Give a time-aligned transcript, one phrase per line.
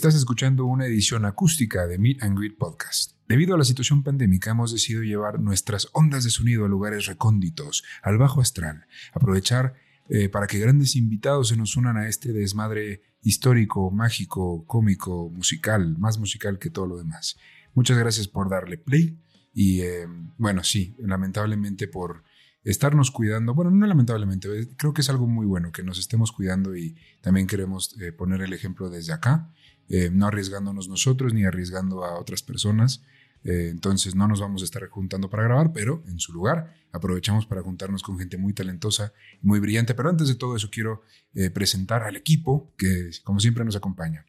[0.00, 3.18] Estás escuchando una edición acústica de Meet and Greet Podcast.
[3.28, 7.84] Debido a la situación pandémica, hemos decidido llevar nuestras ondas de sonido a lugares recónditos,
[8.02, 9.74] al bajo astral, aprovechar
[10.08, 15.98] eh, para que grandes invitados se nos unan a este desmadre histórico, mágico, cómico, musical,
[15.98, 17.36] más musical que todo lo demás.
[17.74, 19.18] Muchas gracias por darle play
[19.52, 20.06] y eh,
[20.38, 22.24] bueno, sí, lamentablemente por
[22.64, 26.32] estarnos cuidando, bueno, no lamentablemente, eh, creo que es algo muy bueno que nos estemos
[26.32, 29.50] cuidando y también queremos poner el ejemplo desde acá
[29.92, 33.02] eh, no arriesgándonos nosotros ni arriesgando a otras personas.
[33.42, 37.44] Eh, entonces no nos vamos a estar juntando para grabar, pero en su lugar aprovechamos
[37.44, 39.12] para juntarnos con gente muy talentosa
[39.42, 39.94] muy brillante.
[39.94, 41.02] Pero antes de todo eso quiero
[41.34, 44.24] eh, presentar al equipo que como siempre nos acompaña.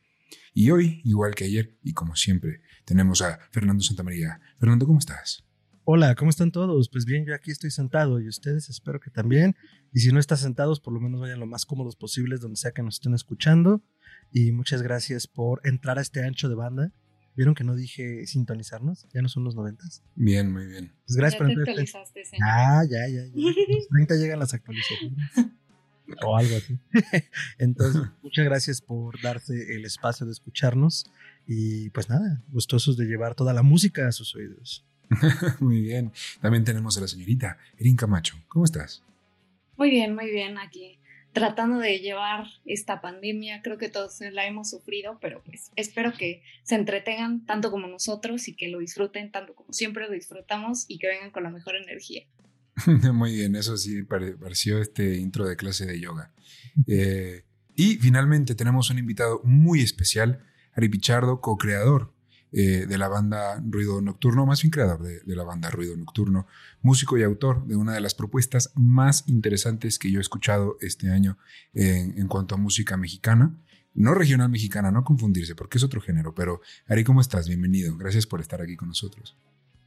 [0.54, 4.42] Y hoy, igual que ayer y como siempre, tenemos a Fernando Santamaría.
[4.60, 5.51] Fernando, ¿cómo estás?
[5.84, 6.90] Hola, ¿cómo están todos?
[6.90, 9.56] Pues bien, yo aquí estoy sentado y ustedes espero que también.
[9.92, 12.72] Y si no están sentados, por lo menos vayan lo más cómodos posibles donde sea
[12.72, 13.82] que nos estén escuchando
[14.32, 16.94] y muchas gracias por entrar a este ancho de banda.
[17.36, 19.08] ¿Vieron que no dije sintonizarnos?
[19.12, 20.04] Ya no son los noventas.
[20.14, 20.94] Bien, muy bien.
[21.08, 21.76] Pues gracias por entrar.
[22.44, 23.32] Ah, ya, ya, ya.
[23.34, 25.32] Los 30 llegan las actualizaciones.
[26.24, 26.78] o algo así.
[27.58, 31.10] Entonces, muchas gracias por darse el espacio de escucharnos.
[31.48, 34.86] Y pues nada, gustosos de llevar toda la música a sus oídos.
[35.60, 36.12] muy bien.
[36.42, 38.38] También tenemos a la señorita Erin Camacho.
[38.48, 39.04] ¿Cómo estás?
[39.78, 41.02] Muy bien, muy bien aquí
[41.34, 43.62] tratando de llevar esta pandemia.
[43.62, 48.48] Creo que todos la hemos sufrido, pero pues espero que se entretengan tanto como nosotros
[48.48, 51.76] y que lo disfruten tanto como siempre lo disfrutamos y que vengan con la mejor
[51.76, 52.24] energía.
[53.14, 56.32] Muy bien, eso sí pareció este intro de clase de yoga.
[56.88, 57.44] Eh,
[57.76, 62.14] y finalmente tenemos un invitado muy especial, Ari Pichardo, co-creador
[62.54, 66.48] eh, de la banda Ruido Nocturno, más bien creador de, la banda Ruido Nocturno,
[66.82, 71.10] músico y autor de una de las propuestas más interesantes que yo he escuchado este
[71.10, 71.38] año
[71.74, 73.56] en, cuanto a música mexicana.
[73.94, 77.48] No regional mexicana, no confundirse, porque es otro género, pero Ari, ¿cómo estás?
[77.48, 77.96] Bienvenido.
[77.98, 79.38] Gracias por estar aquí con nosotros.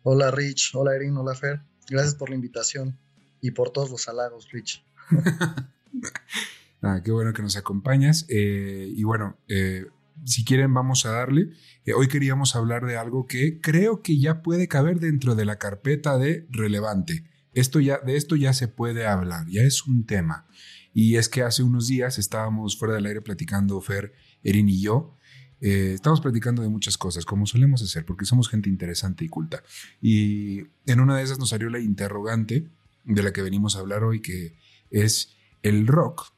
[0.03, 1.61] Hola Rich, hola Erin, hola Fer.
[1.89, 2.99] Gracias por la invitación
[3.41, 4.83] y por todos los halagos, Rich.
[6.83, 8.25] ah, qué bueno que nos acompañas.
[8.29, 9.87] Eh, y bueno, eh,
[10.25, 11.51] si quieren vamos a darle.
[11.85, 15.59] Eh, hoy queríamos hablar de algo que creo que ya puede caber dentro de la
[15.59, 17.25] carpeta de relevante.
[17.53, 20.47] Esto ya, de esto ya se puede hablar, ya es un tema.
[20.93, 25.17] Y es que hace unos días estábamos fuera del aire platicando, Fer, Erin y yo.
[25.61, 29.63] Eh, estamos platicando de muchas cosas, como solemos hacer, porque somos gente interesante y culta.
[30.01, 32.69] Y en una de esas nos salió la interrogante
[33.05, 34.57] de la que venimos a hablar hoy, que
[34.91, 36.33] es el rock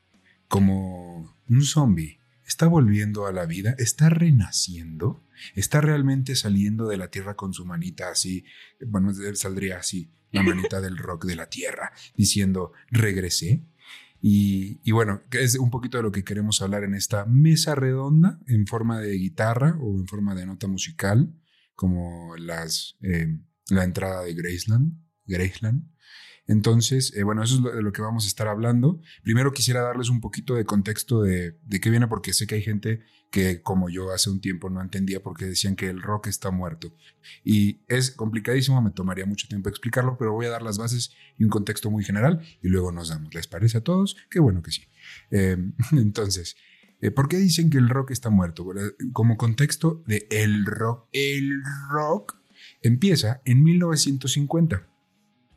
[0.48, 5.24] como un zombie está volviendo a la vida, está renaciendo,
[5.54, 8.44] está realmente saliendo de la tierra con su manita así,
[8.86, 13.66] bueno, saldría así, la manita del rock de la tierra, diciendo, regresé.
[14.28, 18.66] Y, bueno, es un poquito de lo que queremos hablar en esta mesa redonda en
[18.66, 21.32] forma de guitarra o en forma de nota musical,
[21.74, 25.88] como las, eh, la entrada de Graceland, Graceland
[26.48, 29.00] entonces, eh, bueno, eso es de lo que vamos a estar hablando.
[29.22, 33.00] Primero quisiera darles un poquito de contexto de, qué viene, porque sé que hay gente
[33.30, 36.52] que, como yo hace un tiempo, no entendía por qué decían que el rock está
[36.52, 36.94] muerto.
[37.42, 41.44] Y es complicadísimo, me tomaría mucho tiempo explicarlo, pero voy a dar las bases y
[41.44, 43.34] un contexto muy general y luego nos damos.
[43.34, 44.16] ¿Les parece a todos?
[44.30, 44.84] Qué bueno que sí.
[45.32, 46.56] Em, entonces,
[47.00, 48.64] eh, ¿por qué dicen que el rock está muerto?
[49.12, 52.36] Como contexto de el rock, el rock
[52.82, 54.95] empieza en 1950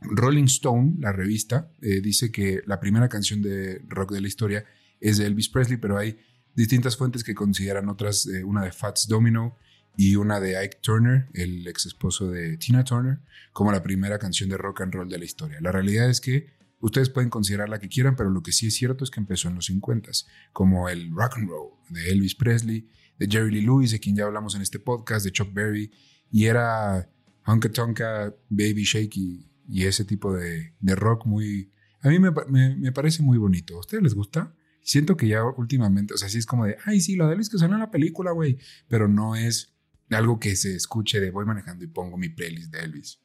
[0.02, 4.64] Rolling Stone, la revista, eh, dice que la primera canción de rock de la historia
[5.00, 6.18] es de Elvis Presley, pero hay
[6.54, 9.56] distintas fuentes que consideran otras, eh, una de Fats Domino
[9.96, 13.18] y una de Ike Turner, el ex esposo de Tina Turner,
[13.52, 15.60] como la primera canción de rock and roll de la historia.
[15.60, 18.74] La realidad es que ustedes pueden considerar la que quieran, pero lo que sí es
[18.74, 20.10] cierto es que empezó en los 50,
[20.52, 22.88] como el rock and roll de Elvis Presley,
[23.18, 25.90] de Jerry Lee Lewis, de quien ya hablamos en este podcast, de Chuck Berry,
[26.30, 27.06] y era
[27.44, 31.70] Honka Tonka, Baby Shaky y ese tipo de, rock muy...
[32.02, 33.76] A mí me, parece muy bonito.
[33.76, 34.54] ¿A ustedes les gusta?
[34.82, 37.50] Siento que ya últimamente, o sea, sí es como de, ay, sí, lo de Elvis
[37.50, 38.58] que suena en la película, güey,
[38.88, 39.74] pero no es
[40.10, 43.20] algo que se escuche de voy manejando y pongo mi playlist de Elvis.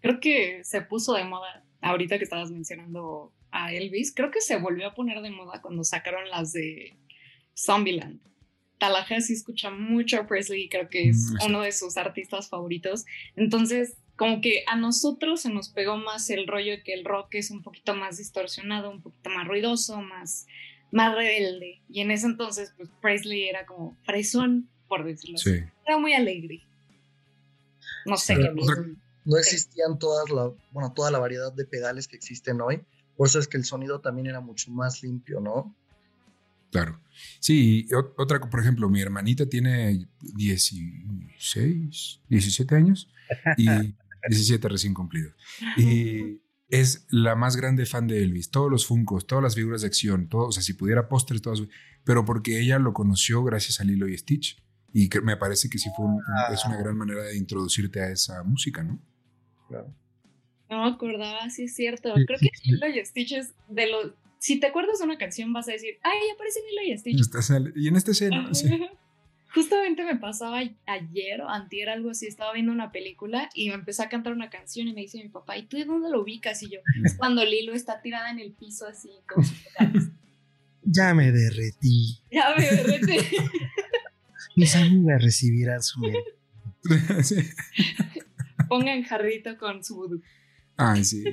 [0.00, 4.12] Creo que se puso de moda ahorita que estabas mencionando a Elvis.
[4.14, 6.96] Creo que se volvió a poner de moda cuando sacaron las de
[7.56, 8.20] Zombieland.
[8.78, 13.06] Tallahassee escucha mucho a Presley y creo que es Mm, uno de sus artistas favoritos.
[13.36, 17.34] Entonces, como que a nosotros se nos pegó más el rollo de que el rock
[17.34, 20.46] es un poquito más distorsionado, un poquito más ruidoso, más,
[20.92, 21.80] más rebelde.
[21.88, 25.58] Y en ese entonces, pues Presley era como fresón, por decirlo así.
[25.58, 25.64] Sí.
[25.86, 26.62] Era muy alegre.
[28.06, 28.60] No sé Pero, qué.
[28.60, 28.74] o sea,
[29.24, 32.82] no existían todas la, bueno, toda la variedad de pedales que existen hoy.
[33.16, 35.74] Por eso es que el sonido también era mucho más limpio, ¿no?
[36.70, 37.00] Claro.
[37.38, 43.08] Sí, otra, por ejemplo, mi hermanita tiene 16, 17 años
[43.56, 43.68] y
[44.28, 45.30] 17 recién cumplido.
[45.76, 48.50] Y es la más grande fan de Elvis.
[48.50, 51.60] Todos los Funkos, todas las figuras de acción, todo, o sea, si pudiera pósters, todas.
[52.04, 54.62] Pero porque ella lo conoció gracias a Lilo y Stitch.
[54.92, 58.00] Y que me parece que sí fue un- un- es una gran manera de introducirte
[58.00, 59.00] a esa música, ¿no?
[59.68, 59.92] Claro.
[60.70, 62.14] No me acordaba, sí es cierto.
[62.16, 62.70] Sí, Creo sí, que sí.
[62.72, 64.12] Lilo y Stitch es de los.
[64.38, 67.72] Si te acuerdas de una canción, vas a decir, ¡ay, aparece Lilo y Stitch!
[67.76, 68.68] Y en esta escena, sí.
[69.54, 74.02] Justamente me pasaba ayer o antier algo así, estaba viendo una película y me empezó
[74.02, 76.62] a cantar una canción y me dice mi papá, ¿y tú de dónde lo ubicas?
[76.64, 79.56] Y yo, es cuando Lilo está tirada en el piso así con sus.
[80.82, 82.18] Ya me derretí.
[82.30, 83.16] Ya me derrete.
[84.56, 86.00] Mis amigas recibirán su.
[88.68, 90.22] Pongan jarrito con su vudú.
[90.76, 91.24] Ay, sí.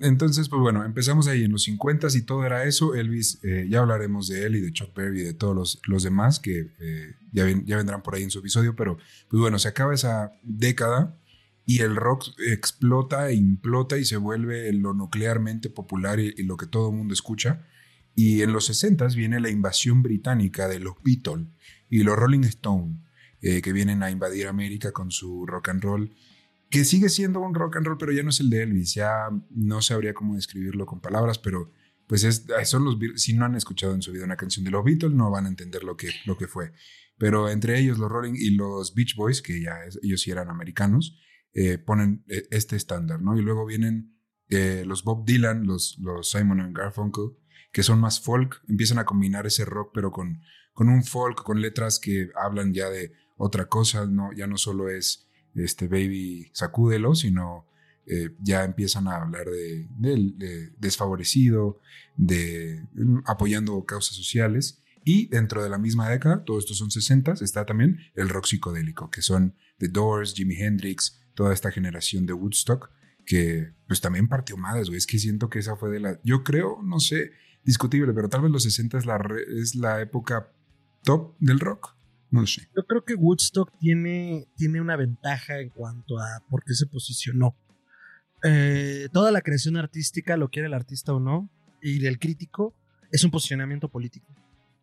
[0.00, 2.94] Entonces, pues bueno, empezamos ahí en los 50 y todo era eso.
[2.94, 6.02] Elvis, eh, ya hablaremos de él y de Chuck Berry y de todos los, los
[6.02, 8.96] demás que eh, ya, ven- ya vendrán por ahí en su episodio, pero
[9.28, 11.18] pues bueno, se acaba esa década
[11.64, 16.66] y el rock explota e implota y se vuelve lo nuclearmente popular y, lo que
[16.66, 17.66] todo el mundo escucha.
[18.14, 21.48] Y en los 60 viene la invasión británica de los Beatles
[21.90, 22.98] y los Rolling Stone,
[23.42, 26.14] eh, que vienen a invadir América con su rock and roll
[26.70, 28.94] que sigue siendo un rock and roll, pero ya no es el de Elvis.
[28.94, 31.72] Ya no sabría cómo describirlo con palabras, pero
[32.06, 34.84] pues es, son los, si no han escuchado en su vida una canción de los
[34.84, 36.72] Beatles, no van a entender lo que, lo que fue.
[37.18, 40.50] Pero entre ellos, los Rolling y los Beach Boys, que ya es- ellos sí eran
[40.50, 41.18] americanos,
[41.52, 43.36] eh, ponen eh, este estándar, ¿no?
[43.38, 44.14] Y luego vienen
[44.50, 47.30] eh, los Bob Dylan, los, los Simon and Garfunkel,
[47.72, 50.40] que son más folk, empiezan a combinar ese rock, pero con,
[50.72, 54.88] con un folk, con letras que hablan ya de otra cosa, no, ya no solo
[54.90, 55.25] es
[55.64, 57.66] este baby sacúdelo, sino
[58.06, 61.80] eh, ya empiezan a hablar de, del de desfavorecido,
[62.16, 64.82] de mm, apoyando causas sociales.
[65.04, 69.10] Y dentro de la misma década, todos estos son 60, está también el rock psicodélico,
[69.10, 72.90] que son The Doors, Jimi Hendrix, toda esta generación de Woodstock,
[73.24, 74.98] que pues también partió madres, güey.
[74.98, 76.20] Es que siento que esa fue de la...
[76.24, 77.30] Yo creo, no sé,
[77.64, 80.52] discutible, pero tal vez los 60 es la, re- es la época
[81.02, 81.95] top del rock.
[82.30, 82.68] No sé.
[82.76, 87.56] Yo creo que Woodstock tiene, tiene una ventaja en cuanto a por qué se posicionó.
[88.42, 91.50] Eh, toda la creación artística, lo quiere el artista o no,
[91.80, 92.74] y del crítico,
[93.10, 94.26] es un posicionamiento político.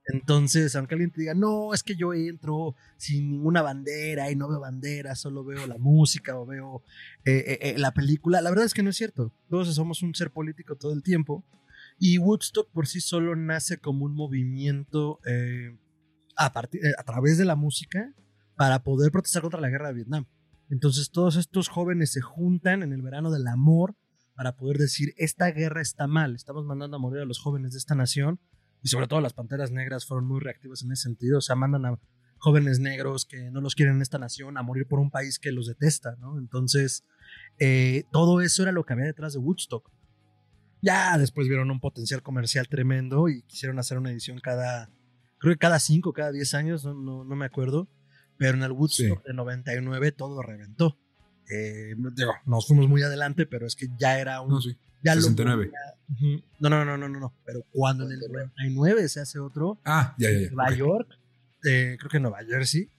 [0.06, 4.50] Entonces, aunque alguien te diga, no, es que yo entro sin ninguna bandera y no
[4.50, 6.84] veo bandera, solo veo la música o veo
[7.26, 9.32] eh, eh, eh, la película, la verdad es que no es cierto.
[9.50, 11.46] Todos somos un ser político todo el tiempo.
[12.00, 15.78] Y Woodstock por sí solo nace como un movimiento eh,
[16.36, 18.14] a, partir- eh, a través de la música
[18.56, 20.26] para poder protestar contra la guerra de Vietnam.
[20.70, 23.96] Entonces todos estos jóvenes se juntan en el verano del amor
[24.36, 27.78] para poder decir, esta guerra está mal, estamos mandando a morir a los jóvenes de
[27.78, 28.40] esta nación
[28.82, 31.86] y sobre todo las Panteras Negras fueron muy reactivas en ese sentido, o sea, mandan
[31.86, 32.00] a
[32.38, 35.52] jóvenes negros que no los quieren en esta nación a morir por un país que
[35.54, 36.38] los detesta, ¿no?
[36.38, 37.06] Entonces,
[37.60, 39.90] eh, todo eso era lo que había detrás de Woodstock.
[40.82, 44.90] Ya después vieron un potencial comercial tremendo y quisieron hacer una edición cada,
[45.44, 47.88] creo que cada 5, cada 10 años, no, no, no me acuerdo,
[48.38, 50.98] pero en el Woodstock de 99 todo reventó.
[51.52, 54.50] Eh, digo, nos fuimos muy adelante, pero es que ya era un...
[54.50, 54.76] No, sí.
[55.04, 55.72] ya lo- 69.
[56.14, 56.42] Ujú.
[56.60, 57.34] No, no, no, no, no, no.
[57.46, 60.48] Pero cuando en el 99 se hace otro, Ah, ya, ya, ya.
[60.48, 60.76] en Nueva.
[60.76, 61.10] York,
[61.66, 62.90] eh, creo que en Nueva Jersey,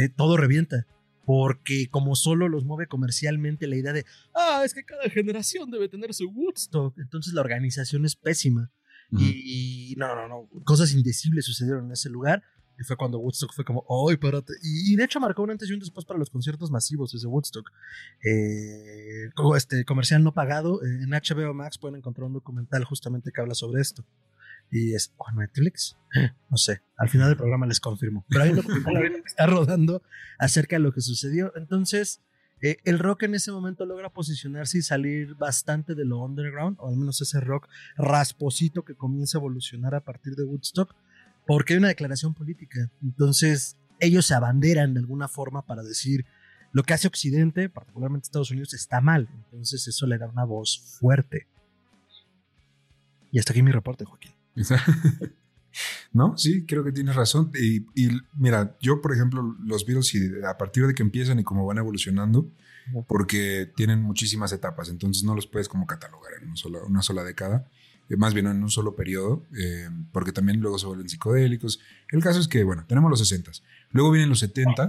[0.00, 0.86] eh, todo revienta.
[1.26, 5.88] Porque como solo los mueve comercialmente la idea de, ah, es que cada generación debe
[5.88, 6.98] tener su Woodstock.
[6.98, 8.70] Entonces la organización es pésima.
[9.12, 12.42] Y, y no, no, no, cosas indecibles sucedieron en ese lugar.
[12.78, 14.54] Y fue cuando Woodstock fue como, ¡ay, espérate!
[14.62, 17.26] Y, y de hecho marcó un antes y un después para los conciertos masivos desde
[17.26, 17.70] Woodstock.
[18.24, 23.32] Eh, como este comercial no pagado, eh, en HBO Max pueden encontrar un documental justamente
[23.32, 24.06] que habla sobre esto.
[24.70, 25.98] Y es, ¿o en Netflix?
[26.48, 28.24] No sé, al final del programa les confirmo.
[28.28, 30.02] Pero hay un documental que está rodando
[30.38, 31.52] acerca de lo que sucedió.
[31.56, 32.22] Entonces,
[32.62, 36.88] eh, el rock en ese momento logra posicionarse y salir bastante de lo underground, o
[36.88, 40.94] al menos ese rock rasposito que comienza a evolucionar a partir de Woodstock,
[41.46, 42.90] porque hay una declaración política.
[43.02, 46.26] Entonces, ellos se abanderan de alguna forma para decir
[46.72, 49.28] lo que hace Occidente, particularmente Estados Unidos, está mal.
[49.32, 51.46] Entonces, eso le da una voz fuerte.
[53.32, 54.32] Y hasta aquí mi reporte, Joaquín.
[56.12, 57.50] No, sí, creo que tienes razón.
[57.54, 61.66] Y, y mira, yo, por ejemplo, los y a partir de que empiezan y cómo
[61.66, 62.50] van evolucionando,
[63.06, 67.22] porque tienen muchísimas etapas, entonces no los puedes como catalogar en una sola, una sola
[67.22, 67.68] década,
[68.08, 71.80] eh, más bien en un solo periodo, eh, porque también luego se vuelven psicodélicos.
[72.10, 73.52] El caso es que, bueno, tenemos los 60
[73.92, 74.88] luego vienen los 70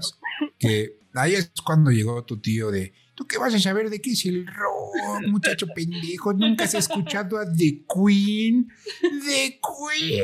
[0.59, 4.11] que ahí es cuando llegó tu tío de, ¿tú qué vas a saber de qué
[4.11, 6.33] es el rock, muchacho pendejo?
[6.33, 8.67] Nunca has escuchado a The Queen,
[9.01, 10.23] The Queen.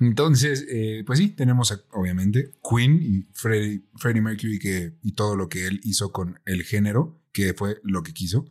[0.00, 5.66] Entonces, eh, pues sí, tenemos obviamente Queen y Freddie, Mercury que, y todo lo que
[5.66, 8.46] él hizo con el género, que fue lo que quiso.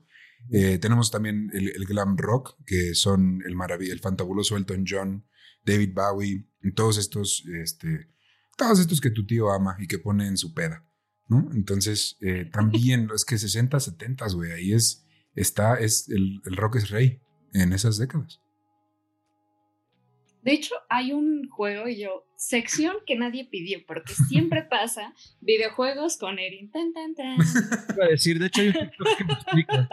[0.51, 5.25] Eh, tenemos también el, glam rock, que son el, el fantabuloso Elton John,
[5.65, 8.09] David Bowie, y todos estos, este,
[8.57, 10.85] todos estos que tu tío ama y que pone en su peda,
[11.27, 11.49] ¿no?
[11.53, 16.77] Entonces, eh, también es que 60, 70, güey, ahí es, está, es, el, el rock
[16.77, 17.21] es rey
[17.53, 18.41] en esas décadas.
[20.47, 26.15] De hecho, hay un juego y yo, sección que nadie pidió, porque siempre pasa videojuegos
[26.15, 26.71] con Erin.
[26.71, 27.37] Tan, tan, tan.
[28.01, 29.89] A decir, de hecho, hay un que me explica.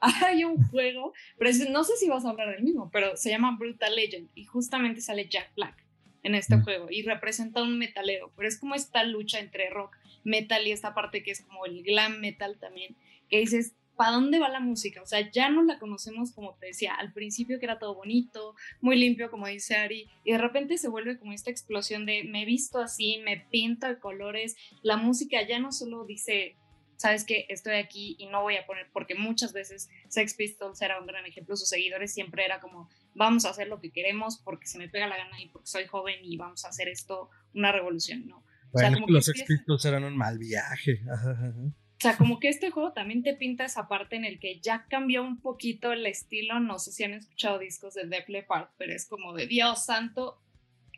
[0.00, 3.54] Hay un juego, pero no sé si vas a hablar del mismo, pero se llama
[3.58, 5.84] Brutal Legend y justamente sale Jack Black
[6.22, 6.64] en este mm.
[6.64, 9.94] juego y representa un metalero, pero es como esta lucha entre rock,
[10.24, 12.96] metal y esta parte que es como el glam metal también,
[13.28, 15.02] que dices, ¿para dónde va la música?
[15.02, 18.54] O sea, ya no la conocemos como te decía, al principio que era todo bonito,
[18.80, 22.44] muy limpio, como dice Ari, y de repente se vuelve como esta explosión de me
[22.44, 26.56] visto así, me pinto de colores, la música ya no solo dice,
[26.96, 31.00] sabes que estoy aquí y no voy a poner, porque muchas veces Sex Pistols era
[31.00, 34.66] un gran ejemplo, sus seguidores siempre era como, vamos a hacer lo que queremos porque
[34.66, 37.72] se me pega la gana y porque soy joven y vamos a hacer esto una
[37.72, 38.44] revolución, ¿no?
[38.72, 41.02] o sea, como los Sex Pistols eran un mal viaje.
[41.04, 44.86] O sea, como que este juego también te pinta esa parte en el que ya
[44.88, 46.58] cambió un poquito el estilo.
[46.58, 50.42] No sé si han escuchado discos de Def Leppard, pero es como de Dios santo,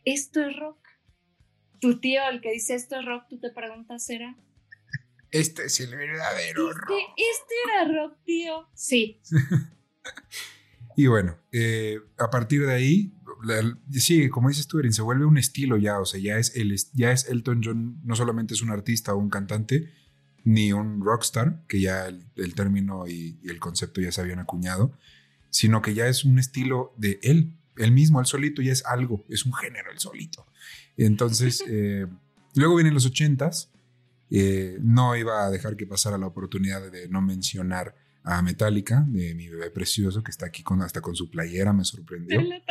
[0.04, 0.78] esto es rock.
[1.80, 4.34] Tu tío, el que dice esto es rock, tú te preguntas, ¿era?
[5.30, 7.00] Este es el verdadero este, rock.
[7.16, 8.68] Este era rock, tío.
[8.74, 9.20] Sí.
[10.96, 13.12] y bueno, eh, a partir de ahí,
[13.90, 16.00] sí, como dices tú, Erin, se vuelve un estilo ya.
[16.00, 19.18] O sea, ya es, el, ya es Elton John, no solamente es un artista o
[19.18, 19.92] un cantante,
[20.44, 24.92] ni un rockstar, que ya el, término y, el concepto ya se habían acuñado,
[25.50, 29.24] sino que ya es un estilo de él, él mismo, él solito ya es algo,
[29.28, 30.46] es un género el solito.
[30.96, 32.06] Entonces, eh,
[32.54, 33.70] luego vienen los ochentas,
[34.30, 39.34] eh, no iba a dejar que pasara la oportunidad de no mencionar a Metallica, de
[39.34, 42.40] mi bebé precioso, que está aquí con, hasta con su playera, me sorprendió.
[42.40, 42.68] linda,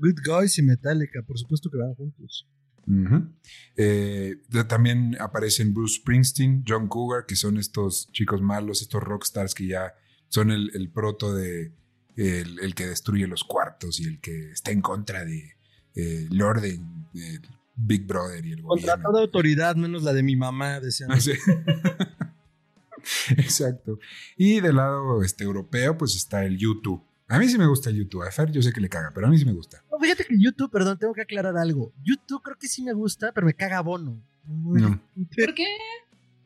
[0.00, 2.48] Good Guys y Metallica, por supuesto que van juntos.
[3.76, 4.36] Eh,
[4.68, 9.94] también aparecen Bruce Springsteen, John Cougar, que son estos chicos malos, estos rockstars que ya
[10.28, 11.72] son el, proto de
[12.16, 15.56] el, que destruye los cuartos y el que está en contra de
[15.94, 17.08] eh, el orden,
[17.74, 21.10] Big Brother y el Contra toda autoridad, menos la de mi mamá, decían.
[23.30, 23.98] Exacto.
[24.36, 27.02] Y del lado este, europeo, pues está el YouTube.
[27.28, 28.22] A mí sí me gusta YouTube.
[28.22, 29.82] A Fer yo sé que le caga, pero a mí sí me gusta.
[29.90, 31.92] No, fíjate que YouTube, perdón, tengo que aclarar algo.
[32.02, 34.20] YouTube creo que sí me gusta, pero me caga Bono.
[34.46, 35.66] ¿Por qué?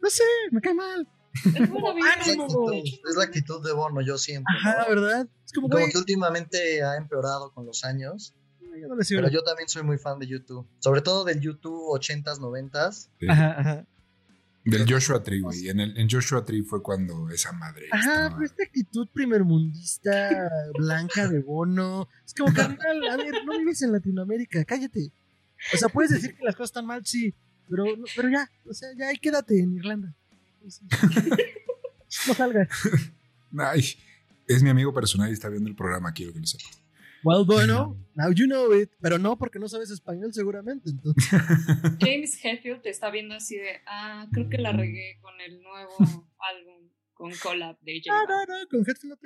[0.00, 1.08] No sé, me cae mal.
[1.44, 4.46] Es, la actitud, de Bono, yo siento.
[4.58, 5.28] Ajá, ¿verdad?
[5.44, 8.34] Es como, que últimamente ha empeorado con los años.
[9.08, 10.66] pero yo también soy muy fan de YouTube.
[10.78, 13.08] Sobre todo del YouTube 80s, 90s.
[13.28, 13.86] Ajá, ajá.
[14.66, 15.68] Del Joshua Tree, güey.
[15.68, 17.86] En, en Joshua Tree fue cuando esa madre.
[17.92, 22.08] Ajá, pero esta actitud primermundista, blanca de bono.
[22.24, 25.12] Es como, carnal, a ver, no vives en Latinoamérica, cállate.
[25.72, 27.32] O sea, puedes decir que las cosas están mal, sí,
[27.68, 30.14] pero, pero ya, o sea, ya ahí quédate en Irlanda.
[32.26, 32.68] No salgas.
[33.58, 33.84] Ay,
[34.48, 36.68] es mi amigo personal y está viendo el programa, quiero que lo sepa.
[37.24, 38.90] Well, bueno, now you know it.
[39.00, 40.90] Pero no, porque no sabes español seguramente.
[40.90, 41.30] Entonces.
[42.00, 45.96] James Hetfield te está viendo así de, ah, creo que la regué con el nuevo
[46.38, 48.12] álbum con collab de J.
[48.12, 49.16] No, no, no, con Hetfield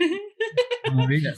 [0.94, 1.06] no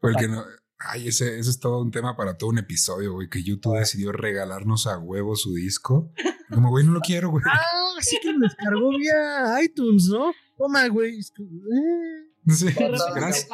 [0.00, 0.44] Porque no,
[0.78, 4.10] ay, ese, ese es todo un tema para todo un episodio, güey, que YouTube decidió
[4.10, 6.12] regalarnos a huevo su disco.
[6.50, 7.44] Como, güey, no lo quiero, güey.
[7.46, 7.60] Ah,
[8.00, 10.32] sí que lo descargó vía iTunes, ¿no?
[10.58, 11.18] Toma, güey.
[11.20, 12.31] Eh.
[12.48, 13.46] Sí, gracias.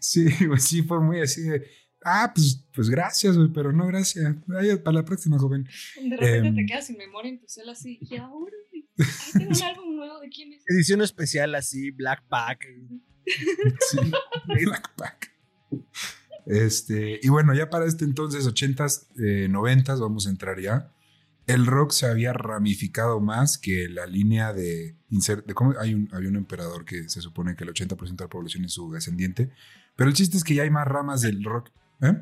[0.00, 0.28] sí,
[0.58, 1.66] sí, fue muy así de,
[2.04, 4.34] ah, pues, pues gracias, güey, pero no gracias.
[4.82, 5.68] para la próxima, joven.
[5.96, 8.52] De repente te em, quedas sin memoria en tu cel así, y ahora,
[9.32, 10.62] tengo un álbum nuevo de quién es.
[10.68, 12.66] Edición especial así, Black Pack.
[13.90, 13.98] Sí,
[14.64, 15.32] Black Pack.
[16.46, 20.92] Este, y bueno, ya para este entonces, 80s, 90s, vamos a entrar ya.
[21.46, 26.28] El rock se había ramificado más que la línea de, de cómo hay un, había
[26.28, 29.50] un emperador que se supone que el 80% de la población es su descendiente,
[29.96, 31.70] pero el chiste es que ya hay más ramas del rock.
[32.02, 32.14] ¿Eh?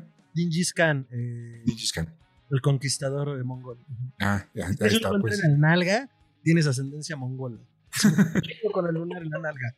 [0.75, 1.07] Khan.
[1.11, 1.63] Eh,
[1.93, 2.13] Khan.
[2.51, 3.79] El conquistador de mongol.
[4.21, 5.09] Ah, ya, ya está.
[5.19, 5.43] Pues.
[5.43, 6.09] en el nalga,
[6.43, 7.59] tienes ascendencia mongola.
[8.73, 9.75] con el lunar en la nalga.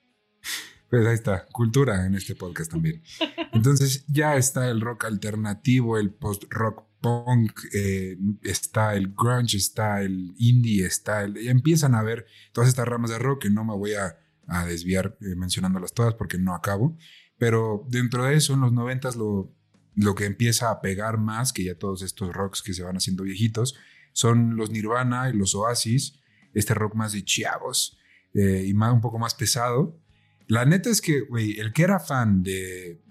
[0.90, 3.04] Pues ahí está, cultura en este podcast también.
[3.52, 10.34] Entonces ya está el rock alternativo, el post-rock punk, eh, está el grunge, está el
[10.38, 11.36] indie, está el...
[11.36, 14.18] Ya empiezan a ver todas estas ramas de rock que no me voy a,
[14.66, 16.98] desviar eh, mencionándolas todas porque no acabo.
[17.38, 19.54] Pero dentro de eso, en los noventas, lo,
[19.96, 23.24] lo que empieza a pegar más que ya todos estos rocks que se van haciendo
[23.24, 23.76] viejitos
[24.14, 26.20] son los Nirvana y los Oasis,
[26.54, 28.00] este rock más de chavos
[28.34, 30.00] eh, y más, un poco más pesado.
[30.48, 33.02] La neta es que, güey, el que era fan de.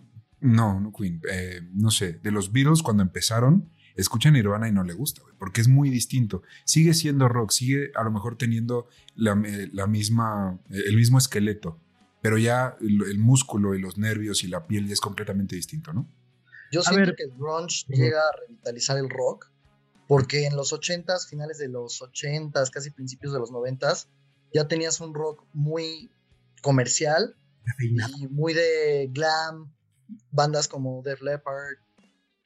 [0.41, 1.21] No, no Queen,
[1.75, 5.69] no sé, de los Beatles cuando empezaron, escucha Nirvana y no le gusta, porque es
[5.69, 6.43] muy distinto.
[6.65, 11.81] Sigue siendo rock, sigue a lo mejor teniendo la, misma, el mismo esqueleto,
[12.23, 16.09] pero ya el, músculo y los nervios y la piel ya es completamente distinto, ¿no?
[16.73, 19.51] Yo siento que el grunge llega a revitalizar el rock,
[20.09, 24.09] porque en los 80s, finales de los 80s, casi principios de los 90s,
[24.53, 26.11] ya tenías un rock muy
[26.63, 27.37] comercial
[27.79, 29.73] y muy de glam,
[30.31, 31.79] bandas como Def Leppard,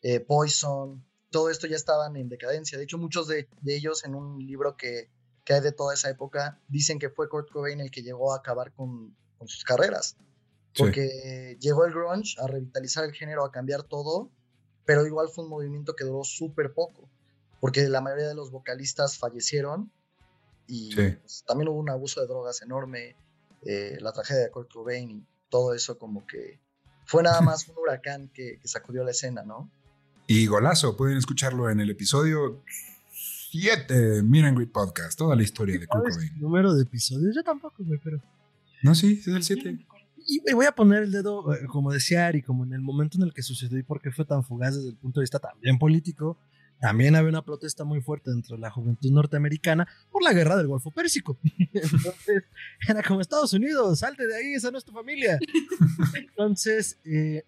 [0.03, 2.77] eh, Poison, todo esto ya estaban en decadencia.
[2.77, 5.11] De hecho, muchos de, ellos en un libro que,
[5.45, 8.39] que, hay de toda esa época dicen que fue Kurt Cobain el que llegó a
[8.39, 10.17] acabar con, sus carreras.
[10.77, 14.31] Porque llegó el grunge a revitalizar el género, a cambiar todo,
[14.85, 17.09] pero igual fue un movimiento que duró súper poco,
[17.61, 19.91] porque la mayoría de los vocalistas fallecieron
[20.69, 23.17] y pues, también hubo un abuso de drogas enorme,
[23.67, 26.61] eh, la tragedia de Kurt Cobain y todo eso como que
[27.05, 29.71] fue nada más un huracán que, que sacudió la escena, ¿no?
[30.33, 32.63] Y golazo, pueden escucharlo en el episodio
[33.51, 36.31] 7 Miren Great Podcast, toda la historia de Kurt Cobain.
[36.39, 38.23] Número de episodios, yo tampoco, güey, pero.
[38.85, 39.85] No, sí, es el 7.
[40.29, 43.19] Y me voy a poner el dedo, eh, como decía Ari, como en el momento
[43.19, 45.41] en el que sucedió y por qué fue tan fugaz desde el punto de vista
[45.41, 46.39] también político.
[46.81, 50.69] También había una protesta muy fuerte dentro de la juventud norteamericana por la guerra del
[50.69, 51.41] Golfo Pérsico.
[51.75, 52.45] Entonces,
[52.89, 55.41] era como Estados Unidos, salte de ahí, esa no es tu familia.
[56.15, 57.43] Entonces, eh,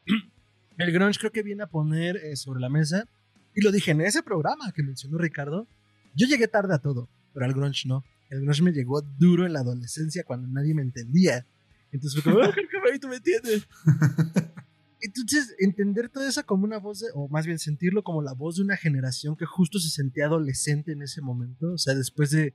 [0.78, 3.08] el grunge creo que viene a poner eh, sobre la mesa,
[3.54, 5.68] y lo dije en ese programa que mencionó Ricardo,
[6.14, 8.04] yo llegué tarde a todo, pero al grunge no.
[8.30, 11.46] El grunge me llegó duro en la adolescencia cuando nadie me entendía.
[11.90, 12.52] Entonces fue como, ah,
[13.00, 13.68] tú me entiendes.
[15.02, 18.56] Entonces, entender todo eso como una voz, de, o más bien sentirlo como la voz
[18.56, 22.54] de una generación que justo se sentía adolescente en ese momento, o sea, después de,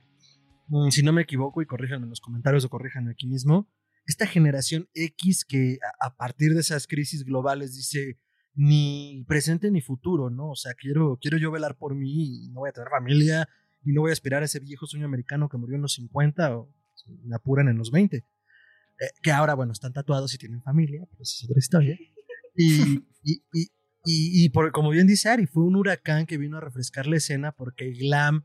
[0.68, 3.68] mm, si no me equivoco, y corríjanme en los comentarios o corríjanme aquí mismo,
[4.08, 8.18] esta generación X que a partir de esas crisis globales dice
[8.54, 10.50] ni presente ni futuro, ¿no?
[10.50, 13.46] O sea, quiero, quiero yo velar por mí y no voy a tener familia
[13.84, 16.56] y no voy a aspirar a ese viejo sueño americano que murió en los 50
[16.56, 16.74] o
[17.22, 18.16] me apuran en los 20.
[18.16, 18.24] Eh,
[19.22, 21.98] que ahora, bueno, están tatuados y tienen familia, pero esa es otra historia.
[22.60, 23.70] Y, y, y,
[24.04, 27.52] y, por, como bien dice Ari, fue un huracán que vino a refrescar la escena
[27.52, 28.44] porque glam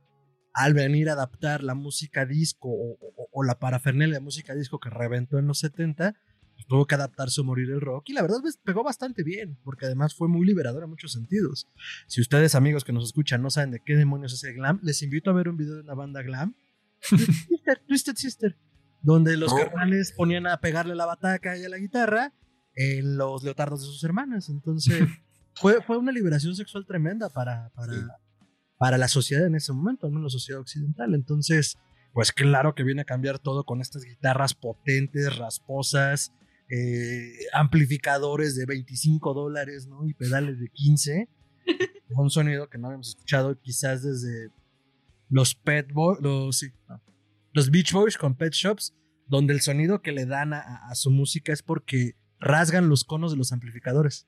[0.53, 5.39] al venir a adaptar la música disco o, la parafernalia de música disco que reventó
[5.39, 6.15] en los 70,
[6.53, 8.09] pues tuvo que adaptarse o morir el rock.
[8.09, 11.67] Y la verdad pues, pegó bastante bien, porque además fue muy liberador en muchos sentidos.
[12.07, 15.01] Si ustedes, amigos que nos escuchan, no saben de qué demonios es el glam, les
[15.01, 16.55] invito a ver un video de una banda glam,
[17.87, 18.57] Twisted Sister,
[19.01, 19.57] donde los oh.
[19.57, 22.33] carnales ponían a pegarle la bataca y a la guitarra
[22.75, 24.49] en los leotardos de sus hermanas.
[24.49, 25.07] Entonces,
[25.55, 27.93] fue, fue una liberación sexual tremenda para, para,
[28.84, 31.15] para la sociedad en ese momento, al menos la sociedad occidental.
[31.15, 31.78] Entonces,
[32.12, 36.34] pues claro que viene a cambiar todo con estas guitarras potentes, rasposas,
[36.69, 40.06] eh, amplificadores de 25 dólares, ¿no?
[40.06, 41.30] Y pedales de 15.
[42.10, 44.50] un sonido que no habíamos escuchado quizás desde
[45.30, 46.65] los Pet Boys, los,
[47.54, 48.93] los Beach Boys con Pet Shops,
[49.28, 53.38] donde el sonido que le dan a, su música es porque rasgan los conos de
[53.38, 54.28] los amplificadores.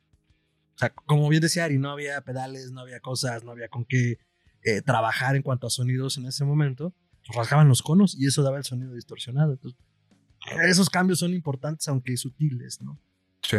[0.75, 3.83] O sea, como bien decía Ari, no había pedales, no había cosas, no había con
[3.83, 4.17] qué
[4.65, 6.93] eh, trabajar en cuanto a sonidos en ese momento,
[7.25, 9.53] pues rasgaban los conos y eso daba el sonido distorsionado.
[9.53, 9.79] Entonces,
[10.67, 12.99] esos cambios son importantes, aunque sutiles, ¿no?
[13.41, 13.57] Sí.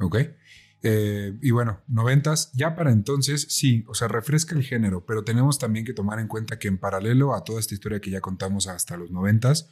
[0.00, 0.16] Ok.
[0.82, 5.58] Eh, y bueno, noventas, ya para entonces sí, o sea, refresca el género, pero tenemos
[5.58, 8.68] también que tomar en cuenta que en paralelo a toda esta historia que ya contamos
[8.68, 9.70] hasta los noventas,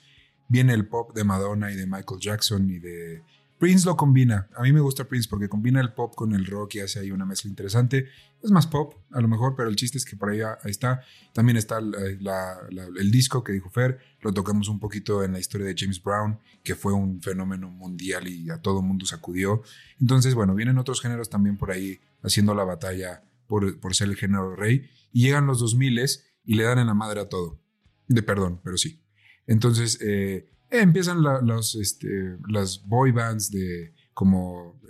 [0.48, 3.22] viene el pop de Madonna y de Michael Jackson y de
[3.58, 4.48] Prince lo combina.
[4.54, 7.10] A mí me gusta Prince porque combina el pop con el rock y hace ahí
[7.10, 8.06] una mezcla interesante.
[8.42, 11.02] Es más pop, a lo mejor, pero el chiste es que por ahí, está.
[11.32, 13.98] También está el disco que dijo Fer.
[14.20, 18.28] Lo tocamos un poquito en la historia de James Brown, que fue un fenómeno mundial
[18.28, 19.62] y a todo mundo sacudió.
[20.00, 24.16] Entonces, bueno, vienen otros géneros también por ahí haciendo la batalla por, por ser el
[24.16, 24.90] género rey.
[25.12, 26.04] Y llegan los 2000
[26.44, 27.58] y le dan en la madre a todo.
[28.06, 29.02] De perdón, pero sí.
[29.46, 30.48] Entonces eh,
[30.80, 34.80] empiezan los, este, las boy bands de como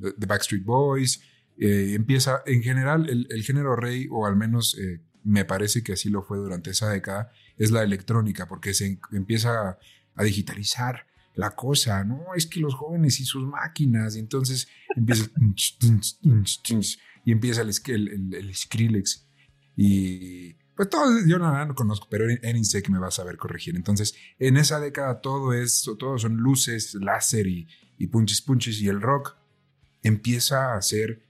[0.00, 1.22] The em, Backstreet Boys.
[1.58, 5.92] Eh, empieza, en general, el, el, género rey, o al menos eh, me parece que
[5.92, 9.78] así lo fue durante esa década, es la electrónica, porque se empieza
[10.14, 12.34] a digitalizar la cosa, ¿no?
[12.34, 15.30] Es que los jóvenes y sus máquinas, y entonces empieza
[17.24, 19.26] y empieza el, el, el, Skrillex
[19.76, 22.24] y pues todo, yo no, no conozco, pero
[22.62, 23.76] sé que me va a saber corregir.
[23.76, 28.88] Entonces, en esa década todo es, todo son luces, láser y, y punches punches y
[28.88, 29.36] el rock
[30.02, 31.22] empieza a ser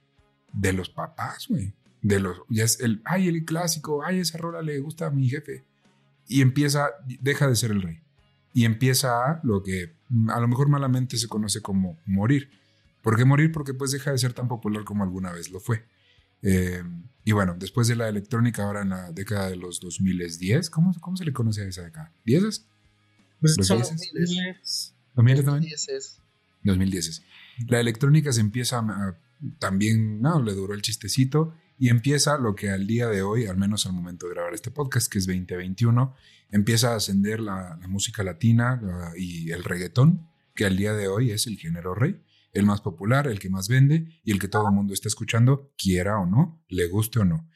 [0.52, 1.74] de los papás, güey.
[2.00, 5.28] De los, ya es el, ay, el clásico, ay, esa rola le gusta a mi
[5.28, 5.64] jefe.
[6.28, 8.00] Y empieza, deja de ser el rey
[8.52, 9.96] y empieza a lo que
[10.28, 12.50] a lo mejor malamente se conoce como morir.
[13.02, 13.50] ¿Por qué morir?
[13.50, 15.84] Porque pues deja de ser tan popular como alguna vez lo fue.
[16.42, 16.82] Eh,
[17.24, 21.16] y bueno, después de la electrónica, ahora en la década de los 2010, ¿cómo, cómo
[21.16, 22.12] se le conoce a esa década?
[22.24, 22.64] ¿10?
[23.40, 24.94] Pues ¿Los son 10?
[25.14, 25.72] 2010 también?
[26.62, 27.22] 2010.
[27.68, 29.18] La electrónica se empieza a,
[29.58, 33.56] también, no, le duró el chistecito y empieza lo que al día de hoy, al
[33.56, 36.14] menos al momento de grabar este podcast, que es 2021,
[36.50, 38.80] empieza a ascender la, música latina
[39.16, 42.20] y el reggaetón, que al día de hoy es el género rey,
[42.52, 45.72] el más popular, el que más vende y el que todo el mundo está escuchando,
[45.76, 47.48] quiera o no, le guste o no.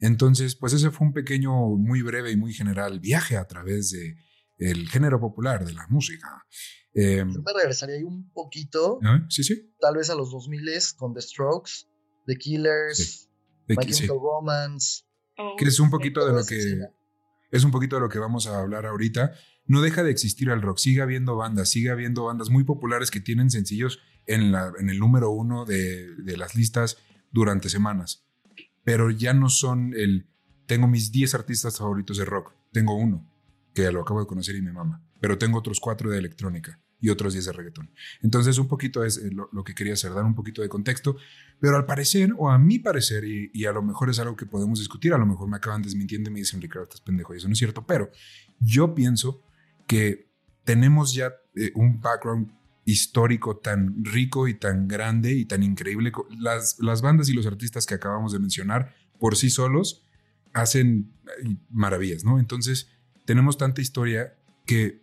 [0.00, 4.16] Entonces, pues ese fue un pequeño, muy breve y muy general viaje a través de
[4.58, 6.44] el género popular de la música.
[6.92, 9.00] Em, Yo me regresaría ahí un poquito.
[9.28, 9.74] Sí, sí.
[9.80, 10.62] Tal vez a los 2000
[10.96, 11.88] con The Strokes,
[12.26, 13.30] The Killers,
[13.68, 15.04] My Chemical Romance.
[15.36, 16.78] Oh, que es un poquito de lo que
[17.50, 19.32] es un poquito de lo que vamos a hablar ahorita.
[19.66, 23.20] No deja de existir el rock, sigue habiendo bandas, sigue habiendo bandas muy populares que
[23.20, 26.98] tienen sencillos en, la, en el número uno de, de las listas
[27.30, 28.24] durante semanas.
[28.84, 30.26] Pero ya no son el,
[30.66, 33.26] tengo mis 10 artistas favoritos de rock, tengo uno,
[33.74, 37.10] que lo acabo de conocer y me mama, pero tengo otros cuatro de electrónica y
[37.10, 37.90] otros 10 de reggaetón.
[38.22, 41.16] Entonces, un poquito es eh, lo, que quería hacer, dar un poquito de contexto,
[41.60, 44.78] pero al parecer, o a mi parecer, y, a lo mejor es algo que podemos
[44.78, 47.48] discutir, a lo mejor me acaban desmintiendo y me dicen, Ricardo, estás pendejo, y eso
[47.48, 48.10] no es cierto, pero
[48.58, 49.42] yo pienso
[49.86, 50.30] que
[50.64, 52.50] tenemos ya eh, un background
[52.84, 56.12] histórico tan rico y tan grande y tan increíble.
[56.38, 60.06] Las, las bandas y los artistas que acabamos de mencionar por sí solos
[60.52, 61.12] hacen
[61.70, 62.38] maravillas, ¿no?
[62.38, 62.90] Entonces,
[63.24, 65.02] tenemos tanta historia que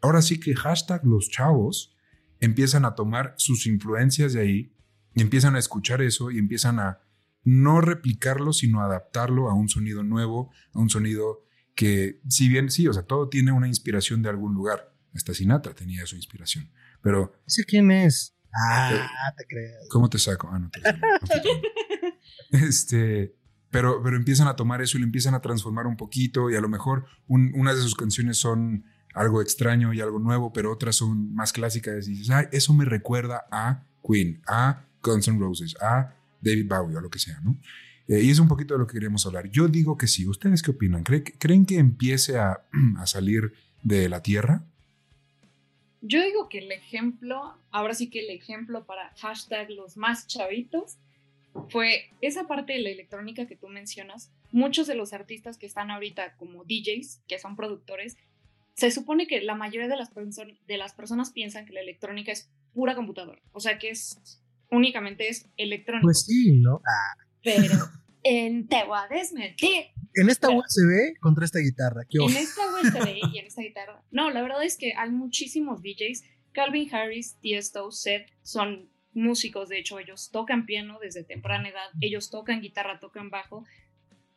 [0.00, 1.96] ahora sí que hashtag los chavos
[2.40, 4.72] empiezan a tomar sus influencias de ahí
[5.14, 7.00] y empiezan a escuchar eso y empiezan a
[7.44, 12.88] no replicarlo, sino adaptarlo a un sonido nuevo, a un sonido que, si bien sí,
[12.88, 14.94] o sea, todo tiene una inspiración de algún lugar.
[15.14, 16.70] Hasta Sinatra tenía su inspiración.
[17.04, 17.34] Pero.
[17.46, 18.34] ¿Ese quién es?
[18.52, 19.86] Ah, te creas.
[19.90, 20.48] ¿Cómo te saco?
[20.50, 20.80] Ah, no te,
[22.66, 23.36] Este.
[23.70, 26.50] Pero, pero empiezan a tomar eso y lo empiezan a transformar un poquito.
[26.50, 30.72] Y a lo mejor una de sus canciones son algo extraño y algo nuevo, pero
[30.72, 35.38] otras son más clásicas y dices, Ay, eso me recuerda a Queen, a Guns N'
[35.38, 37.58] Roses, a David Bowie o lo que sea, ¿no?
[38.06, 39.50] Eh, y es un poquito de lo que queríamos hablar.
[39.50, 40.26] Yo digo que sí.
[40.26, 41.02] ¿Ustedes qué opinan?
[41.02, 42.64] ¿Creen que empiece a,
[42.98, 44.64] a salir de la Tierra?
[46.06, 50.98] Yo digo que el ejemplo, ahora sí que el ejemplo para hashtag los más chavitos,
[51.70, 54.30] fue esa parte de la electrónica que tú mencionas.
[54.52, 58.18] Muchos de los artistas que están ahorita como DJs, que son productores,
[58.74, 62.50] se supone que la mayoría de las, de las personas piensan que la electrónica es
[62.74, 66.02] pura computadora, o sea que es únicamente es electrónica.
[66.04, 66.82] Pues sí, ¿no?
[66.84, 67.24] Ah.
[67.42, 67.76] Pero
[68.24, 69.86] en, te voy a desmentir.
[70.14, 72.02] En esta USB contra esta guitarra.
[72.10, 74.02] en esta USB y en esta guitarra.
[74.10, 76.24] No, la verdad es que hay muchísimos DJs.
[76.52, 82.30] Calvin Harris, Tiesto, Seth son músicos, de hecho ellos tocan piano desde temprana edad, ellos
[82.30, 83.64] tocan guitarra, tocan bajo.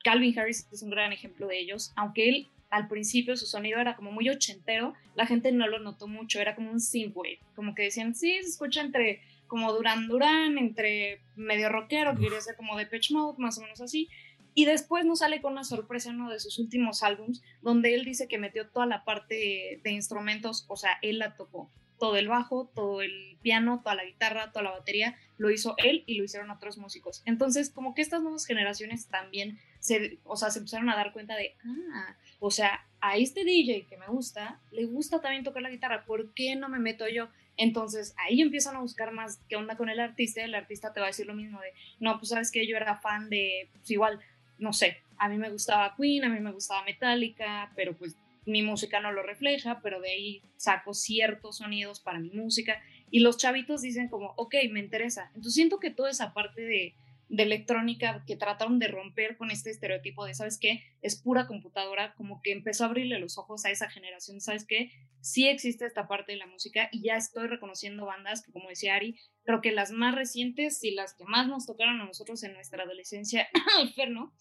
[0.04, 3.96] Calvin Harris es un gran ejemplo de ellos, aunque él al principio su sonido era
[3.96, 7.84] como muy ochentero, la gente no lo notó mucho, era como un synthwave, como que
[7.84, 12.78] decían, sí, se escucha entre como Duran Duran, entre medio rockero, que quería ser como
[12.78, 14.10] de Pitch Mode, más o menos así.
[14.58, 18.04] Y después nos sale con una sorpresa en uno de sus últimos álbums, donde él
[18.04, 21.70] dice que metió toda la parte de instrumentos, o sea, él la tocó.
[22.00, 26.04] Todo el bajo, todo el piano, toda la guitarra, toda la batería, lo hizo él
[26.08, 27.22] y lo hicieron otros músicos.
[27.26, 31.36] Entonces, como que estas nuevas generaciones también se, o sea, se empezaron a dar cuenta
[31.36, 31.56] de,
[31.94, 36.04] ah, o sea, a este DJ que me gusta, le gusta también tocar la guitarra,
[36.04, 37.30] ¿por qué no me meto yo?
[37.58, 41.06] Entonces ahí empiezan a buscar más qué onda con el artista, el artista te va
[41.06, 44.20] a decir lo mismo de, no, pues sabes que yo era fan de, pues igual,
[44.60, 48.16] no sé, a mí me gustaba Queen, a mí me gustaba Metallica, pero pues
[48.46, 53.20] mi música no lo refleja, pero de ahí saco ciertos sonidos para mi música y
[53.20, 55.26] los chavitos dicen como, ok, me interesa.
[55.28, 56.94] Entonces siento que toda esa parte de
[57.30, 60.84] de electrónica que trataron de romper con este estereotipo de, ¿sabes qué?
[61.02, 64.92] Es pura computadora, como que empezó a abrirle los ojos a esa generación, ¿sabes qué?
[65.20, 68.96] Sí existe esta parte de la música y ya estoy reconociendo bandas que, como decía
[68.96, 72.54] Ari, creo que las más recientes y las que más nos tocaron a nosotros en
[72.54, 73.50] nuestra adolescencia,
[73.82, 74.34] inferno,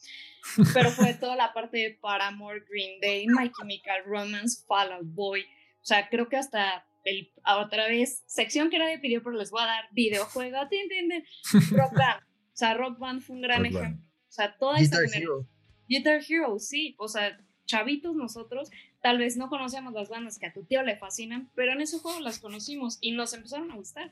[0.72, 5.42] pero fue toda la parte de Paramore, Green Day, My Chemical Romance, Fall Out Boy,
[5.42, 9.62] o sea, creo que hasta el, otra vez, sección que nadie pidió, pero les voy
[9.62, 10.88] a dar videojuego, tin,
[11.70, 12.22] rock band.
[12.57, 13.90] O sea, Rock Band fue un gran Rock ejemplo.
[13.90, 14.01] Band.
[14.01, 15.37] O sea, toda Guitar esa Hero.
[15.45, 15.49] generación.
[15.88, 16.95] Guitar Hero, sí.
[16.99, 18.71] O sea, chavitos nosotros,
[19.03, 21.99] tal vez no conocíamos las bandas que a tu tío le fascinan, pero en ese
[21.99, 24.11] juego las conocimos y nos empezaron a gustar.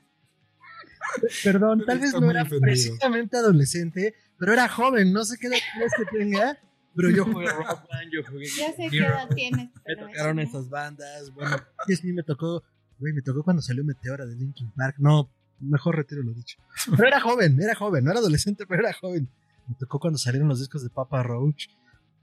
[1.43, 2.61] Perdón, tal vez no era ofendido.
[2.61, 5.11] precisamente adolescente, pero era joven.
[5.11, 6.59] No sé qué edad que tenga,
[6.95, 9.69] pero yo jugué Rock Band, yo jugué Ya sé qué edad tienes.
[9.87, 11.33] Me tocaron esas bandas.
[11.33, 12.63] Bueno, sí, sí, me tocó.
[12.99, 14.95] Güey, me tocó cuando salió Meteora de Linkin Park.
[14.99, 16.57] No, mejor retiro lo dicho.
[16.89, 18.03] Pero era joven, era joven.
[18.03, 19.29] No era adolescente, pero era joven.
[19.67, 21.67] Me tocó cuando salieron los discos de Papa Roach.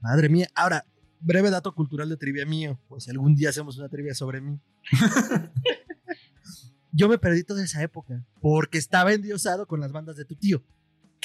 [0.01, 0.47] Madre mía.
[0.55, 0.85] Ahora,
[1.19, 2.79] breve dato cultural de trivia mío.
[2.87, 4.59] Pues si algún día hacemos una trivia sobre mí.
[6.91, 10.63] Yo me perdí toda esa época porque estaba endiosado con las bandas de tu tío.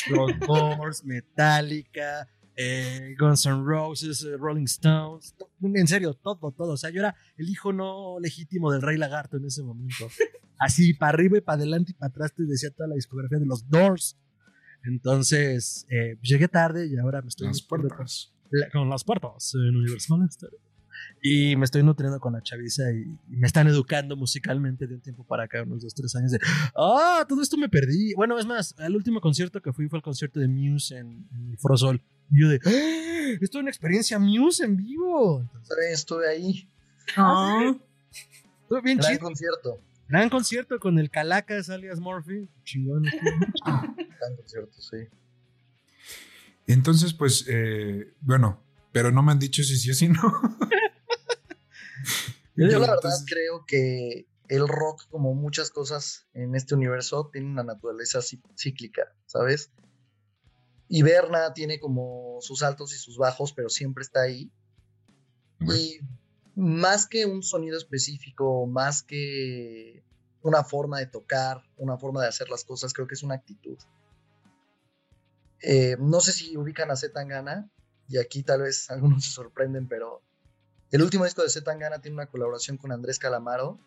[0.09, 2.29] Los Doors, Metallica,
[2.61, 5.33] eh, Guns N' Roses, eh, Rolling Stones.
[5.39, 6.73] to- En serio, todo, todo.
[6.73, 10.09] O sea, yo era el hijo no legítimo del Rey Lagarto en ese momento.
[10.59, 13.47] Así, para arriba y para adelante y para atrás te decía toda la discografía de
[13.47, 14.19] los Doors.
[14.85, 18.33] Entonces, eh, llegué tarde y ahora me estoy Las puertas.
[18.73, 20.59] con las puertas en Universal Stereo.
[21.23, 25.01] Y me estoy nutriendo con la chaviza y, y me están educando musicalmente de un
[25.01, 26.39] tiempo para acá, unos dos, tres años de,
[26.77, 28.15] ah, todo esto me perdí.
[28.15, 31.51] Bueno, es más, el último concierto que fui fue el concierto de Muse en, en
[31.51, 32.01] el Foro Sol.
[32.31, 33.39] Y yo de, ¡Ah!
[33.41, 35.41] esto es una experiencia Muse en vivo.
[35.41, 36.69] Entonces, estuve ahí.
[37.17, 37.75] ah,
[38.63, 39.21] estuvo bien Gran chido.
[39.25, 39.81] concierto.
[40.09, 42.49] Gran concierto con el Calacas alias Murphy.
[42.65, 43.03] Chingón.
[43.65, 44.97] Gran concierto, sí.
[46.67, 48.61] Entonces, pues, eh, bueno,
[48.93, 50.21] pero no me han dicho si sí o si no.
[52.67, 57.63] Yo la verdad creo que el rock, como muchas cosas en este universo, tiene una
[57.63, 59.71] naturaleza cí- cíclica, ¿sabes?
[60.89, 64.51] Y Berna tiene como sus altos y sus bajos, pero siempre está ahí.
[65.61, 65.99] Y
[66.55, 70.03] más que un sonido específico, más que
[70.43, 73.77] una forma de tocar, una forma de hacer las cosas, creo que es una actitud.
[75.61, 77.71] Eh, no sé si ubican a Z Tangana,
[78.09, 80.23] y aquí tal vez algunos se sorprenden, pero
[80.91, 83.79] el último disco de Z Tangana tiene una colaboración con Andrés Calamaro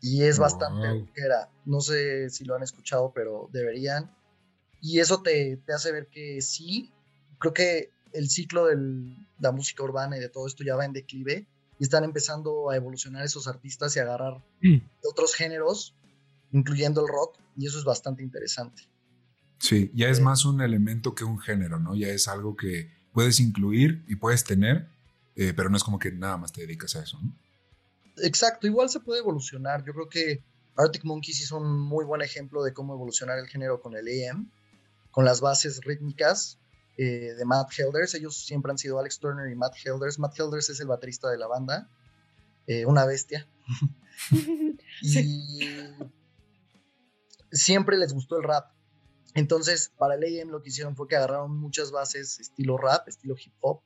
[0.00, 1.06] y es bastante Wow.
[1.06, 1.48] rockera.
[1.64, 4.10] No sé si lo han escuchado, pero deberían.
[4.80, 6.90] Y eso te, te hace ver que sí,
[7.38, 8.76] creo que el ciclo de
[9.38, 11.46] la música urbana y de todo esto ya va en declive
[11.78, 14.78] y están empezando a evolucionar esos artistas y a agarrar Mm.
[15.04, 15.94] otros géneros,
[16.52, 18.82] incluyendo el rock, y eso es bastante interesante.
[19.58, 20.22] Sí, ya es Sí.
[20.22, 21.94] más un elemento que un género, ¿no?
[21.96, 24.88] Ya es algo que puedes incluir y puedes tener,
[25.36, 27.34] eh, pero no es como que nada más te dedicas a eso, ¿no?
[28.18, 29.84] Exacto, igual se puede evolucionar.
[29.84, 30.44] Yo creo que
[30.76, 34.50] Arctic Monkeys hizo un muy buen ejemplo de cómo evolucionar el género con el AM,
[35.10, 36.58] con las bases rítmicas
[36.98, 38.14] eh, de Matt Helders.
[38.14, 40.18] Ellos siempre han sido Alex Turner y Matt Helders.
[40.18, 41.88] Matt Helders es el baterista de la banda,
[42.66, 43.46] eh, una bestia.
[45.04, 45.60] Y
[47.50, 48.70] siempre les gustó el rap.
[49.34, 53.34] Entonces, para el AM lo que hicieron fue que agarraron muchas bases estilo rap, estilo
[53.42, 53.82] hip hop,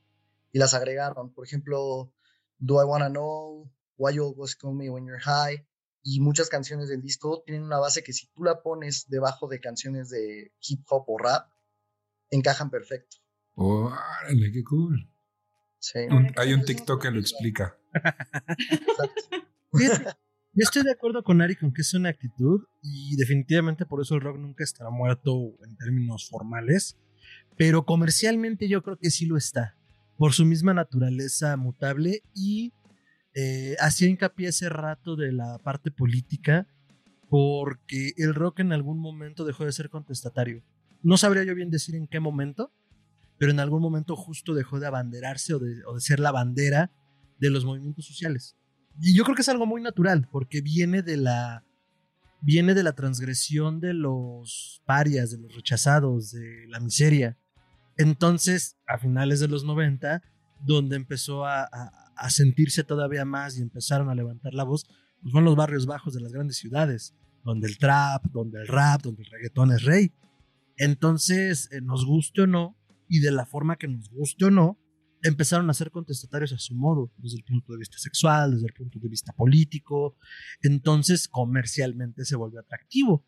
[0.57, 1.31] y las agregaron.
[1.35, 2.11] Por ejemplo,
[2.57, 5.67] Do I Wanna Know, Why You Always Call Me When You're High,
[6.01, 9.59] y muchas canciones del disco tienen una base que si tú la pones debajo de
[9.59, 11.51] canciones de hip hop o rap,
[12.31, 13.17] encajan perfecto.
[13.53, 15.11] ¡Órale, qué cool!
[15.79, 17.77] Sí, Un- hay un TikTok que lo explica.
[18.59, 19.37] exacto.
[20.53, 24.15] Yo estoy de acuerdo con Ari con que es una actitud y definitivamente por eso
[24.15, 25.31] el rock nunca estará muerto
[25.63, 26.97] en términos formales,
[27.57, 29.77] pero comercialmente yo creo que sí lo está,
[30.17, 32.73] por su misma naturaleza mutable y
[33.33, 36.67] eh, hacía hincapié ese rato de la parte política
[37.29, 40.63] porque el rock en algún momento dejó de ser contestatario.
[41.03, 42.71] No sabría yo bien decir en qué momento,
[43.37, 46.91] pero en algún momento justo dejó de abanderarse o de, o de ser la bandera
[47.39, 48.57] de los movimientos sociales.
[48.99, 51.63] Y yo creo que es algo muy natural, porque viene de la
[52.41, 57.37] viene de la transgresión de los parias, de los rechazados, de la miseria.
[57.97, 60.21] Entonces, a finales de los 90,
[60.65, 61.69] donde empezó a,
[62.29, 64.85] sentirse todavía más y empezaron a levantar la voz,
[65.21, 69.01] pues fueron los barrios bajos de las grandes ciudades, donde el trap, donde el rap,
[69.01, 70.11] donde el reggaetón es rey.
[70.77, 72.75] Entonces, eh, nos guste o no,
[73.07, 74.79] y de la forma que nos guste o no,
[75.23, 78.73] empezaron a ser contestatarios a su modo, desde el punto de vista sexual, desde el
[78.73, 80.17] punto de vista político.
[80.61, 83.25] Entonces, comercialmente se volvió atractivo.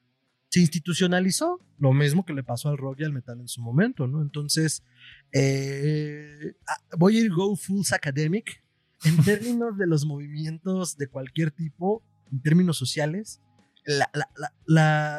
[0.49, 4.07] Se institucionalizó, lo mismo que le pasó al rock y al metal en su momento,
[4.07, 4.21] ¿no?
[4.21, 4.83] Entonces,
[5.31, 8.63] eh, ah, voy a ir go full academic
[9.03, 13.41] en términos de los movimientos de cualquier tipo, en términos sociales.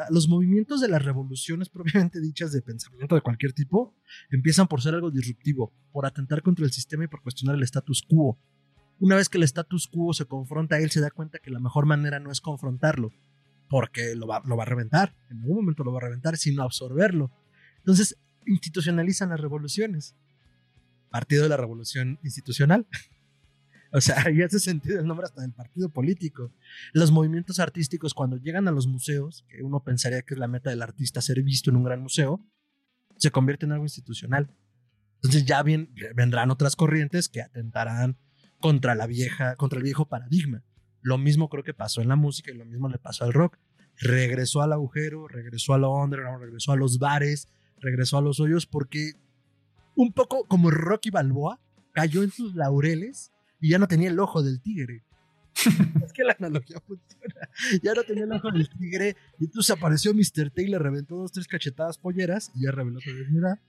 [0.09, 3.95] los movimientos de las revoluciones propiamente dichas de pensamiento de cualquier tipo
[4.31, 8.03] empiezan por ser algo disruptivo, por atentar contra el sistema y por cuestionar el status
[8.07, 8.37] quo.
[8.99, 11.85] Una vez que el status quo se confronta, él se da cuenta que la mejor
[11.85, 13.11] manera no es confrontarlo,
[13.71, 16.61] porque lo va, lo va a reventar, en algún momento lo va a reventar, sino
[16.61, 17.31] absorberlo.
[17.77, 20.13] Entonces, institucionalizan las revoluciones.
[21.09, 22.85] Partido de la Revolución Institucional.
[23.93, 26.51] o sea, ahí hace sentido el nombre hasta del partido político.
[26.91, 30.69] Los movimientos artísticos, cuando llegan a los museos, que uno pensaría que es la meta
[30.69, 32.45] del artista ser visto en un gran museo,
[33.15, 34.53] se convierte en algo institucional.
[35.15, 38.17] Entonces ya bien, vendrán otras corrientes que atentarán
[38.59, 40.61] contra la vieja, contra el viejo paradigma.
[41.01, 43.57] Lo mismo creo que pasó en la música y lo mismo le pasó al rock.
[43.97, 47.47] Regresó al agujero, regresó a lo underground, regresó a los bares,
[47.79, 49.13] regresó a los hoyos porque
[49.95, 51.59] un poco como Rocky Balboa
[51.91, 55.03] cayó en sus laureles y ya no tenía el ojo del tigre.
[56.05, 57.49] es que la analogía funciona.
[57.83, 60.49] Ya no tenía el ojo del tigre y entonces apareció Mr.
[60.51, 63.59] T y le reventó dos, tres cachetadas polleras y ya reveló su identidad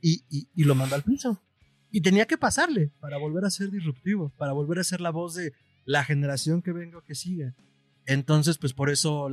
[0.00, 1.42] y, y, y lo mandó al piso.
[1.90, 5.34] Y tenía que pasarle para volver a ser disruptivo, para volver a ser la voz
[5.34, 5.52] de
[5.84, 7.54] la generación que venga o que siga.
[8.06, 9.28] Entonces, pues por eso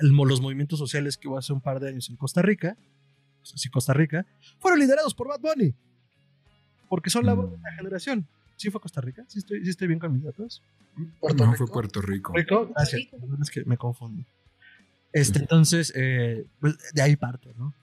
[0.00, 2.76] los movimientos sociales que hubo hace un par de años en Costa Rica,
[3.40, 4.26] pues, Costa Rica,
[4.58, 5.74] fueron liderados por Bad Bunny.
[6.88, 7.76] Porque son la voz de la mm.
[7.76, 8.26] generación.
[8.56, 9.24] ¿Sí fue Costa Rica?
[9.26, 10.62] ¿Sí estoy, sí estoy bien con mis datos?
[10.96, 12.32] no, fue Puerto Rico.
[12.34, 13.08] Gracias.
[13.40, 14.24] Es que me confundo.
[15.12, 17.74] Este, entonces, eh, pues de ahí parto, ¿no?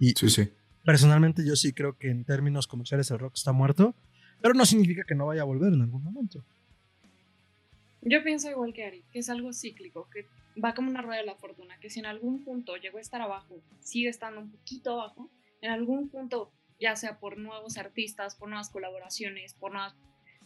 [0.00, 0.50] Y, sí, sí.
[0.84, 3.94] Personalmente yo sí creo que en términos comerciales el rock está muerto,
[4.40, 6.44] pero no significa que no vaya a volver en algún momento.
[8.02, 10.26] Yo pienso igual que Ari, que es algo cíclico, que
[10.62, 13.20] va como una rueda de la fortuna, que si en algún punto llegó a estar
[13.20, 15.30] abajo, sigue estando un poquito abajo,
[15.60, 19.94] en algún punto, ya sea por nuevos artistas, por nuevas colaboraciones, por nuevos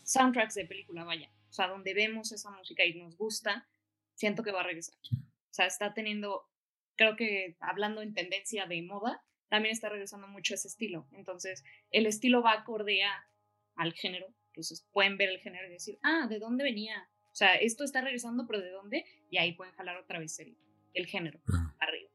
[0.03, 3.69] soundtracks de película, vaya, o sea, donde vemos esa música y nos gusta,
[4.15, 4.97] siento que va a regresar.
[5.13, 6.49] O sea, está teniendo,
[6.97, 11.07] creo que hablando en tendencia de moda, también está regresando mucho ese estilo.
[11.13, 13.03] Entonces, el estilo va acorde
[13.75, 14.29] al género.
[14.47, 17.07] Entonces, pueden ver el género y decir, ah, ¿de dónde venía?
[17.33, 19.05] O sea, esto está regresando, pero ¿de dónde?
[19.31, 20.57] Y ahí pueden jalar otra vez el,
[20.93, 21.41] el género
[21.81, 22.11] arriba.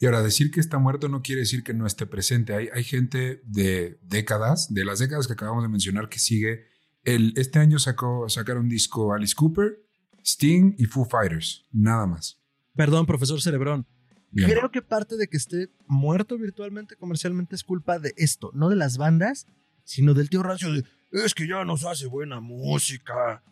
[0.00, 2.54] Y ahora, decir que está muerto no quiere decir que no esté presente.
[2.54, 6.66] Hay, hay gente de décadas, de las décadas que acabamos de mencionar, que sigue.
[7.02, 9.80] El, este año sacó, sacaron un disco Alice Cooper,
[10.24, 12.40] Sting y Foo Fighters, nada más.
[12.76, 13.86] Perdón, profesor Cerebrón.
[14.34, 18.76] Creo que parte de que esté muerto virtualmente comercialmente es culpa de esto, no de
[18.76, 19.46] las bandas,
[19.84, 23.42] sino del tío Rancio de es que ya nos hace buena música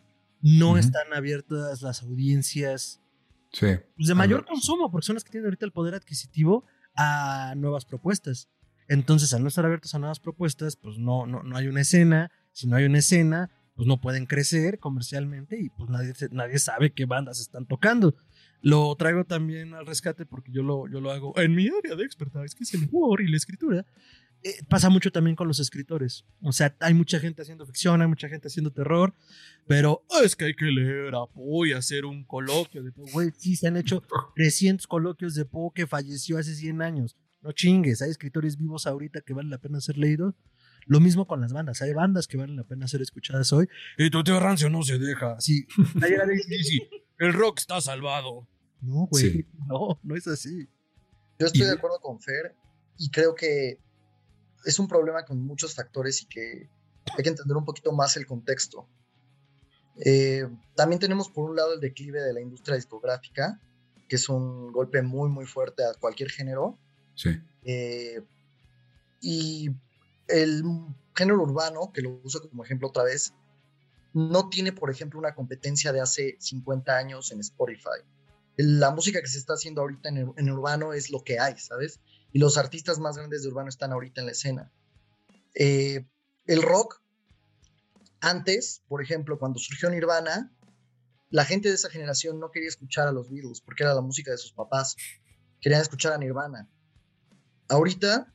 [0.41, 3.01] no están abiertas las audiencias
[3.59, 7.85] pues, de mayor consumo, porque son las que tienen ahorita el poder adquisitivo a nuevas
[7.85, 8.49] propuestas.
[8.87, 12.31] Entonces, al no estar abiertos a nuevas propuestas, pues no, no, no hay una escena.
[12.53, 16.93] Si no hay una escena, pues no pueden crecer comercialmente y pues nadie, nadie sabe
[16.93, 18.15] qué bandas están tocando.
[18.61, 22.03] Lo traigo también al rescate porque yo lo, yo lo hago en mi área de
[22.03, 23.85] expertise, que es el humor y la escritura.
[24.43, 26.25] Eh, pasa mucho también con los escritores.
[26.41, 29.13] O sea, hay mucha gente haciendo ficción, hay mucha gente haciendo terror,
[29.67, 33.11] pero es que hay que leer a Poe y hacer un coloquio de Poe.
[33.11, 34.03] Güey, sí, se han hecho
[34.35, 37.17] 300 coloquios de Poe que falleció hace 100 años.
[37.41, 40.35] No chingues, hay escritores vivos ahorita que valen la pena ser leídos.
[40.85, 43.67] Lo mismo con las bandas, hay bandas que valen la pena ser escuchadas hoy.
[43.97, 45.39] Y tu tío Rancio no se deja.
[45.41, 45.67] Sí,
[47.19, 48.47] el rock está salvado.
[48.81, 50.69] No, güey, no, no es así.
[51.39, 52.55] Yo estoy de acuerdo con Fer
[52.97, 53.79] y creo que
[54.65, 56.69] es un problema con muchos factores y que
[57.17, 58.87] hay que entender un poquito más el contexto.
[59.99, 63.59] Eh, también tenemos por un lado el declive de la industria discográfica,
[64.07, 66.77] que es un golpe muy, muy fuerte a cualquier género.
[67.15, 67.29] Sí.
[67.63, 68.21] Eh,
[69.21, 69.71] y
[70.27, 70.63] el
[71.15, 73.33] género urbano, que lo uso como ejemplo otra vez,
[74.13, 78.01] no tiene, por ejemplo, una competencia de hace 50 años en Spotify.
[78.55, 81.99] La música que se está haciendo ahorita en, en urbano es lo que hay, ¿sabes?
[82.37, 84.71] Y los artistas más grandes de urbano están ahorita en la escena.
[85.55, 86.05] Eh,
[86.45, 87.01] el rock,
[88.19, 90.53] antes, por ejemplo, cuando surgió Nirvana,
[91.31, 94.29] la gente de esa generación no quería escuchar a los Beatles porque era la música
[94.29, 94.95] de sus papás.
[95.59, 96.69] Querían escuchar a Nirvana.
[97.69, 98.31] Ahorita,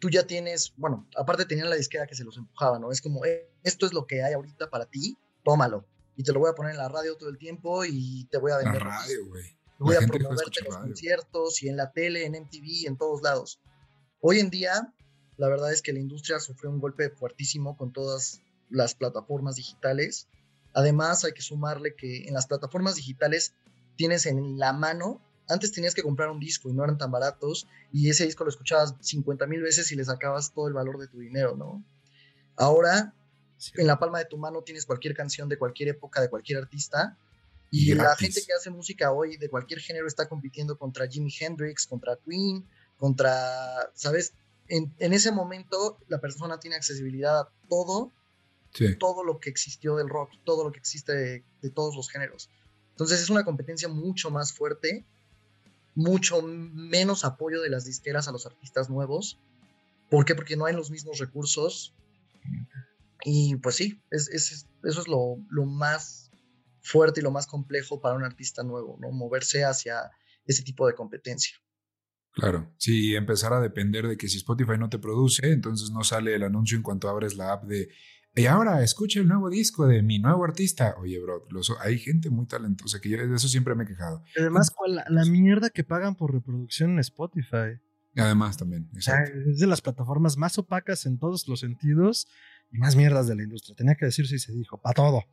[0.00, 2.92] tú ya tienes, bueno, aparte tenían la disquera que se los empujaba, ¿no?
[2.92, 5.86] Es como, eh, esto es lo que hay ahorita para ti, tómalo.
[6.14, 8.52] Y te lo voy a poner en la radio todo el tiempo y te voy
[8.52, 8.82] a vender.
[8.82, 12.86] La radio, güey voy a promoverte en los conciertos y en la tele, en MTV,
[12.86, 13.60] en todos lados.
[14.20, 14.94] Hoy en día,
[15.36, 20.28] la verdad es que la industria sufrió un golpe fuertísimo con todas las plataformas digitales.
[20.74, 23.54] Además, hay que sumarle que en las plataformas digitales
[23.96, 25.20] tienes en la mano
[25.50, 28.50] antes tenías que comprar un disco y no eran tan baratos y ese disco lo
[28.50, 31.84] escuchabas 50 mil veces y le sacabas todo el valor de tu dinero, ¿no?
[32.56, 33.14] Ahora,
[33.74, 37.18] en la palma de tu mano tienes cualquier canción de cualquier época, de cualquier artista
[37.70, 41.86] y la gente que hace música hoy de cualquier género está compitiendo contra Jimi Hendrix,
[41.86, 42.66] contra Queen,
[42.96, 44.34] contra, ¿sabes?
[44.66, 48.12] En, ese momento la persona tiene accesibilidad a todo,
[48.98, 51.12] todo lo que existió del rock, todo lo que existe
[51.60, 52.50] de, todos los géneros.
[52.90, 55.04] Entonces es una competencia mucho más fuerte,
[55.94, 59.38] mucho menos apoyo de las disqueras a los artistas nuevos.
[60.08, 60.34] ¿Por qué?
[60.34, 61.94] Porque no hay los mismos recursos.
[63.24, 66.29] Y pues sí, es, eso es lo, lo más
[66.82, 69.10] fuerte y lo más complejo para un artista nuevo, ¿no?
[69.10, 70.10] Moverse hacia
[70.44, 71.56] ese tipo de competencia.
[72.32, 76.34] Claro, sí, empezar a depender de que si Spotify no te produce, entonces no sale
[76.34, 77.88] el anuncio en cuanto abres la app de,
[78.34, 80.94] y ahora escucha el nuevo disco de mi nuevo artista.
[80.98, 81.46] Oye, bro,
[81.80, 84.22] hay gente muy talentosa que yo de eso siempre me he quejado.
[84.38, 87.80] Además, la, la mierda que pagan por reproducción en Spotify.
[88.16, 88.88] Además, también.
[88.94, 92.28] es de las plataformas más opacas en todos los sentidos
[92.70, 93.74] y más mierdas de la industria.
[93.76, 95.24] Tenía que decir si se dijo, para todo.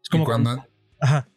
[0.00, 0.64] Es como cuando,
[1.04, 1.28] Ajá.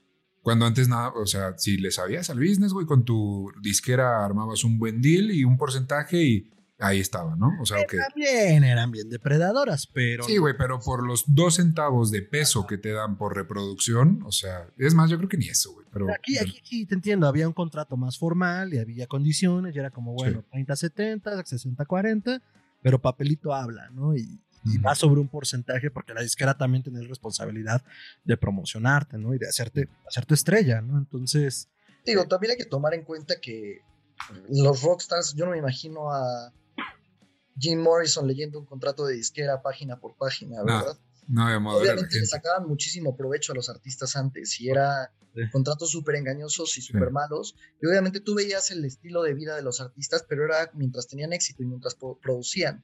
[0.42, 4.64] Cuando antes nada, o sea, si le sabías al business, güey, con tu disquera armabas
[4.64, 6.50] un buen deal y un porcentaje y
[6.80, 7.52] ahí estaba, ¿no?
[7.62, 7.98] O sea, que.
[7.98, 10.24] También eran bien depredadoras, pero.
[10.24, 14.32] Sí, güey, pero por los dos centavos de peso que te dan por reproducción, o
[14.32, 15.86] sea, es más, yo creo que ni eso, güey.
[15.92, 19.80] Pero, aquí, aquí, aquí te entiendo, había un contrato más formal y había condiciones y
[19.80, 22.42] era como, bueno, 30-70, 60-40,
[22.82, 24.16] pero papelito habla, ¿no?
[24.16, 24.40] Y,
[24.74, 27.84] y va sobre un porcentaje porque la disquera también tiene responsabilidad
[28.24, 29.34] de promocionarte, ¿no?
[29.34, 30.98] Y de hacerte, hacer tu estrella, ¿no?
[30.98, 31.70] Entonces...
[32.06, 33.82] Digo, también hay que tomar en cuenta que
[34.50, 36.54] los rockstars, yo no me imagino a
[37.60, 40.98] Jim Morrison leyendo un contrato de disquera página por página, ¿verdad?
[41.28, 45.12] No, no Obviamente le sacaban muchísimo provecho a los artistas antes y era
[45.52, 47.56] contratos súper engañosos y súper malos.
[47.82, 51.34] Y obviamente tú veías el estilo de vida de los artistas, pero era mientras tenían
[51.34, 52.84] éxito y mientras producían.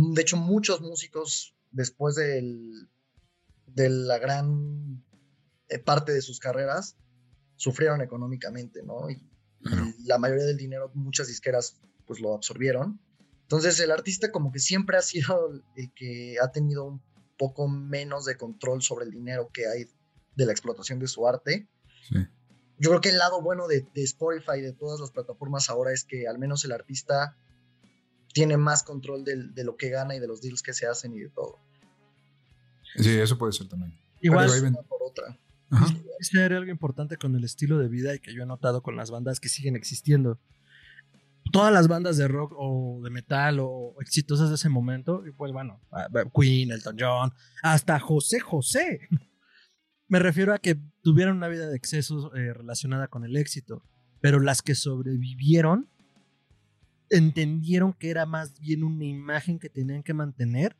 [0.00, 2.88] De hecho, muchos músicos, después del,
[3.66, 5.02] de la gran
[5.68, 6.96] eh, parte de sus carreras,
[7.56, 9.10] sufrieron económicamente, ¿no?
[9.10, 9.20] Y,
[10.04, 13.00] la mayoría del dinero, muchas disqueras, pues lo absorbieron.
[13.42, 17.02] Entonces, el artista como que siempre ha sido el que ha tenido un
[17.36, 19.88] poco menos de control sobre el dinero que hay
[20.36, 21.68] de la explotación de su arte.
[22.78, 26.04] Yo creo que el lado bueno de, de Spotify, de todas las plataformas ahora, es
[26.04, 27.36] que al menos el artista
[28.32, 31.20] tiene más control de, lo que gana y de los deals que se hacen y
[31.20, 31.58] de todo.
[32.96, 33.92] Sí, eso puede ser también.
[34.20, 34.48] Igual
[34.88, 35.38] por otra.
[36.56, 39.40] algo importante con el estilo de vida y que yo he notado con las bandas
[39.40, 40.38] que siguen existiendo.
[41.50, 45.50] Todas las bandas de rock o de metal o exitosas de ese momento, y pues
[45.50, 45.80] bueno,
[46.38, 49.08] Queen, Elton John, hasta José José.
[50.08, 53.82] Me refiero a que tuvieron una vida de excesos eh, relacionada con el éxito,
[54.20, 55.88] pero las que sobrevivieron
[57.10, 60.76] entendieron que era más bien una imagen que tenían que mantener,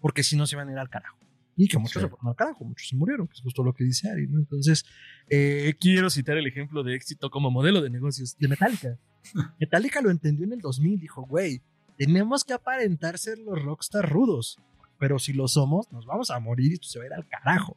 [0.00, 1.18] porque si no se iban a ir al carajo.
[1.56, 3.84] Y que muchos se fueron al carajo, muchos se murieron, que es justo lo que
[3.84, 4.38] dice Ari, ¿no?
[4.38, 4.84] Entonces,
[5.28, 8.98] eh, quiero citar el ejemplo de éxito como modelo de negocios de Metallica.
[9.60, 11.60] Metallica lo entendió en el 2000, dijo, güey,
[11.98, 14.58] tenemos que aparentar ser los rockstar rudos,
[14.98, 17.28] pero si lo somos, nos vamos a morir y esto se va a ir al
[17.28, 17.76] carajo.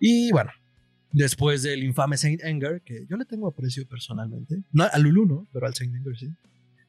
[0.00, 0.50] Y bueno,
[1.12, 5.48] después del infame Saint Anger, que yo le tengo aprecio personalmente, no a Lulu no,
[5.52, 6.30] pero al Saint Anger sí.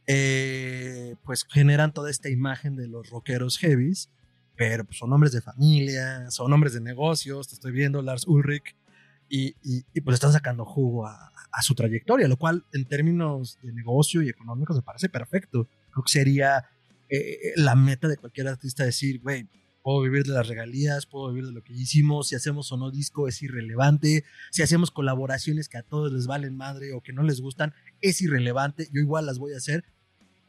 [0.06, 4.10] Eh, pues generan toda esta imagen de los rockeros heavies,
[4.56, 8.76] pero pues, son hombres de familia, son hombres de negocios, te estoy viendo, Lars Ulrich,
[9.30, 9.54] y,
[10.01, 11.32] pues están sacando jugo a,
[11.62, 15.68] su trayectoria, lo cual en términos de negocio y económicos me parece perfecto.
[15.91, 16.66] Creo que sería
[17.10, 19.47] eh, la meta de cualquier artista decir, güey,
[19.84, 22.89] puedo vivir de las regalías, puedo vivir de lo que hicimos, si hacemos o no
[22.89, 27.22] disco es irrelevante, si hacemos colaboraciones que a todos les valen madre o que no
[27.24, 29.84] les gustan, es irrelevante, yo igual las voy a hacer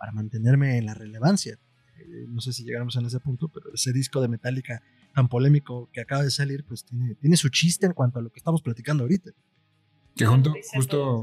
[0.05, 1.59] para mantenerme en la relevancia.
[1.96, 4.82] Eh, no sé si llegamos a ese punto, pero ese disco de Metallica
[5.14, 8.30] tan polémico que acaba de salir, pues tiene, tiene su chiste en cuanto a lo
[8.30, 9.30] que estamos platicando ahorita.
[10.14, 11.22] Que junto, justo...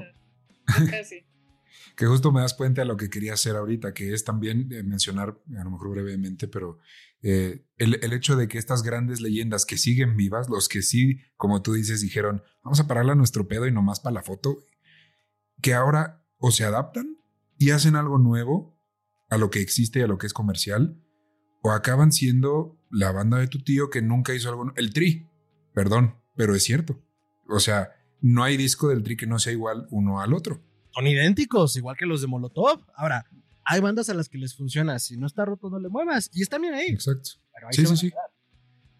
[1.95, 4.81] que justo me das cuenta de lo que quería hacer ahorita, que es también eh,
[4.81, 6.79] mencionar, a lo mejor brevemente, pero
[7.21, 11.19] eh, el, el, hecho de que estas grandes leyendas que siguen vivas, los que sí,
[11.37, 14.65] como tú dices, dijeron, vamos a pararle a nuestro pedo y nomás para la foto,
[15.61, 17.20] que ahora o se adaptan
[17.61, 18.75] y hacen algo nuevo
[19.29, 20.99] a lo que existe y a lo que es comercial,
[21.61, 24.73] o acaban siendo la banda de tu tío que nunca hizo algo.
[24.75, 25.29] El Tri,
[25.71, 26.99] perdón, pero es cierto.
[27.47, 30.59] O sea, no hay disco del Tri que no sea igual uno al otro.
[30.89, 32.83] Son idénticos, igual que los de Molotov.
[32.95, 33.27] Ahora,
[33.63, 34.97] hay bandas a las que les funciona.
[34.97, 36.31] Si no está roto, no le muevas.
[36.33, 36.87] Y están bien ahí.
[36.87, 37.29] Exacto.
[37.69, 38.11] sí, sí, sí.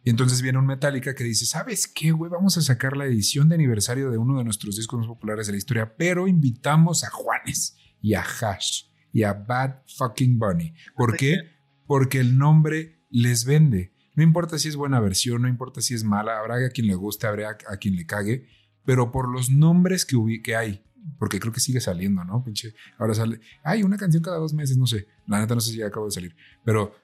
[0.04, 2.30] Y entonces viene un Metallica que dice, ¿sabes qué, güey?
[2.30, 5.54] Vamos a sacar la edición de aniversario de uno de nuestros discos más populares de
[5.54, 8.84] la historia, pero invitamos a Juanes y a Hash
[9.14, 10.74] y a Bad Fucking Bunny.
[10.96, 11.38] ¿Por qué?
[11.86, 13.94] Porque el nombre les vende.
[14.16, 16.96] No importa si es buena versión, no importa si es mala, habrá a quien le
[16.96, 18.48] guste, habrá a quien le cague,
[18.86, 20.84] pero por los nombres que, que hay,
[21.18, 22.44] porque creo que sigue saliendo, ¿no?
[22.44, 25.72] Pinche, ahora sale, hay una canción cada dos meses, no sé, la neta no sé
[25.72, 26.96] si ya acabo de salir, pero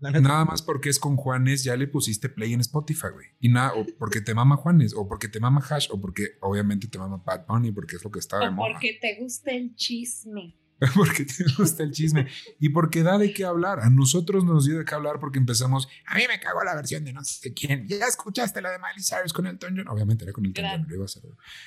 [0.00, 3.26] Nada más porque es con Juanes, ya le pusiste play en Spotify, güey.
[3.38, 6.88] Y nada, o porque te mama Juanes, o porque te mama Hash, o porque obviamente
[6.88, 8.72] te mama Bad Bunny, porque es lo que está de moda.
[8.72, 10.56] Porque te gusta el chisme.
[10.94, 12.26] porque te gusta el chisme.
[12.58, 13.80] Y porque da de qué hablar.
[13.80, 15.88] A nosotros nos dio de qué hablar porque empezamos.
[16.06, 17.86] A mí me cagó la versión de no sé quién.
[17.86, 19.86] Ya escuchaste la de Miley Cyrus con el John.
[19.88, 20.86] Obviamente era con el John.
[20.90, 21.22] Iba a ser,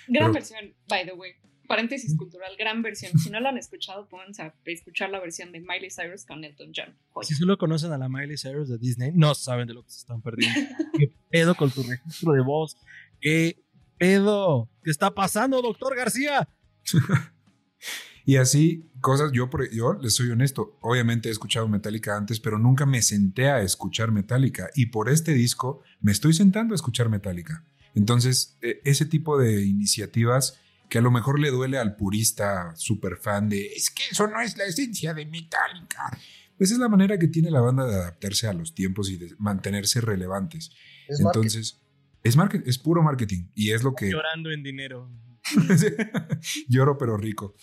[0.07, 1.33] Gran versión, by the way
[1.67, 3.17] paréntesis cultural, gran versión.
[3.17, 6.71] Si no la han escuchado, pónganse a escuchar la versión de Miley Cyrus con Elton
[6.75, 6.95] John.
[7.23, 9.99] Si solo conocen a la Miley Cyrus de Disney, no saben de lo que se
[9.99, 10.59] están perdiendo.
[10.97, 12.77] ¿Qué pedo con tu registro de voz?
[13.19, 13.63] ¿Qué
[13.97, 14.69] pedo?
[14.83, 16.47] ¿Qué está pasando, doctor García?
[18.25, 22.85] y así, cosas, yo, yo les soy honesto, obviamente he escuchado Metallica antes, pero nunca
[22.85, 24.69] me senté a escuchar Metallica.
[24.75, 27.63] Y por este disco me estoy sentando a escuchar Metallica.
[27.95, 30.59] Entonces, e, ese tipo de iniciativas
[30.93, 34.39] que a lo mejor le duele al purista super fan de es que eso no
[34.39, 36.15] es la esencia de Metallica.
[36.55, 39.33] Pues es la manera que tiene la banda de adaptarse a los tiempos y de
[39.39, 40.71] mantenerse relevantes.
[41.07, 41.81] Entonces,
[42.21, 44.11] es, es puro marketing y es lo que...
[44.11, 45.09] Llorando en dinero.
[46.69, 47.55] Lloro pero rico.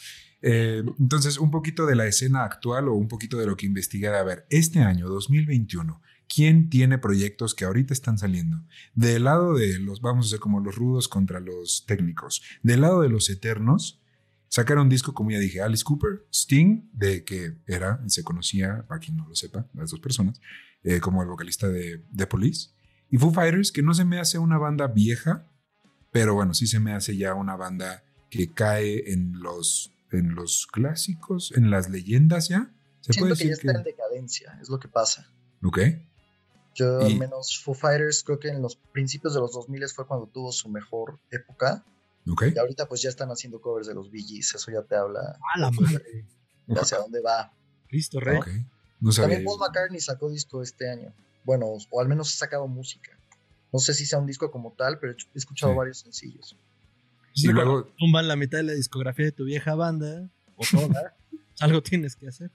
[0.43, 4.09] Eh, entonces, un poquito de la escena actual o un poquito de lo que investigué.
[4.09, 6.03] A ver, este año, 2021,
[6.33, 8.63] quién tiene proyectos que ahorita están saliendo.
[8.95, 12.43] Del lado de los, vamos a hacer como los rudos contra los técnicos.
[12.63, 14.01] Del lado de los eternos,
[14.49, 19.01] sacaron un disco, como ya dije, Alice Cooper, Sting, de que era, se conocía, para
[19.01, 20.41] quien no lo sepa, las dos personas,
[20.85, 22.71] eh, como el vocalista de The Police.
[23.11, 25.51] Y Foo Fighters, que no se me hace una banda vieja,
[26.13, 30.69] pero bueno, sí se me hace ya una banda que cae en los, en los
[30.69, 32.73] clásicos, en las leyendas ya.
[33.01, 35.29] ¿Se Siento que ya está en decadencia, es lo que pasa.
[35.63, 35.79] Ok.
[36.75, 40.27] Yo al menos Foo Fighters creo que en los principios de los 2000 fue cuando
[40.27, 41.85] tuvo su mejor época.
[42.31, 42.53] Okay.
[42.55, 45.39] Y ahorita pues ya están haciendo covers de los Bee eso ya te habla.
[45.55, 46.25] ¡Ah, la madre!
[46.67, 47.53] De hacia dónde va.
[47.89, 48.39] Listo, rey.
[49.17, 51.13] También Paul McCartney sacó disco este año.
[51.45, 53.13] Bueno, o al menos ha sacado música.
[53.73, 56.57] No sé si sea un disco como tal, pero he escuchado varios sencillos.
[57.35, 61.15] Y luego tumban la mitad de la discografía de tu vieja banda, o toda,
[61.61, 62.51] algo tienes que hacer.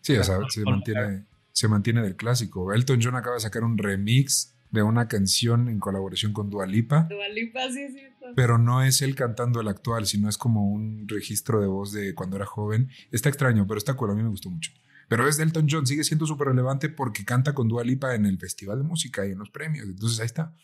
[0.00, 1.24] Sí, o sea, se mantiene,
[1.58, 2.72] se mantiene del clásico.
[2.72, 7.08] Elton John acaba de sacar un remix de una canción en colaboración con Dua Lipa.
[7.10, 8.00] Dua Lipa, sí, sí.
[8.36, 12.14] Pero no es él cantando el actual, sino es como un registro de voz de
[12.14, 12.90] cuando era joven.
[13.10, 14.70] Está extraño, pero está cool, a mí me gustó mucho.
[15.08, 18.24] Pero es de Elton John, sigue siendo súper relevante porque canta con Dua Lipa en
[18.24, 19.88] el Festival de Música y en los premios.
[19.88, 20.54] Entonces ahí está.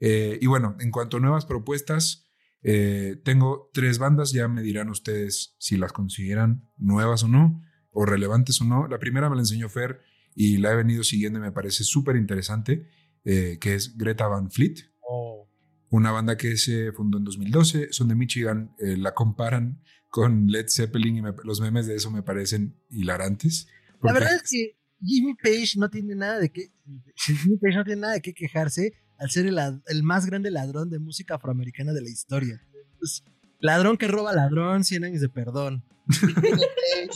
[0.00, 2.28] Eh, y bueno, en cuanto a nuevas propuestas,
[2.62, 8.04] eh, tengo tres bandas, ya me dirán ustedes si las consideran nuevas o no, o
[8.04, 8.88] relevantes o no.
[8.88, 10.00] La primera me la enseñó Fer,
[10.34, 12.88] y la he venido siguiendo y me parece súper interesante,
[13.24, 14.76] eh, que es Greta Van Fleet.
[15.00, 15.48] Oh.
[15.90, 20.66] Una banda que se fundó en 2012, son de Michigan, eh, la comparan con Led
[20.68, 23.68] Zeppelin y los memes de eso me parecen hilarantes.
[24.02, 26.72] La verdad es que Jimmy Page no tiene nada de qué
[27.14, 30.90] Jimmy Page no tiene nada de qué quejarse al ser el, el más grande ladrón
[30.90, 32.60] de música afroamericana de la historia.
[32.98, 33.22] Pues,
[33.60, 35.84] ladrón que roba ladrón, 100 años de perdón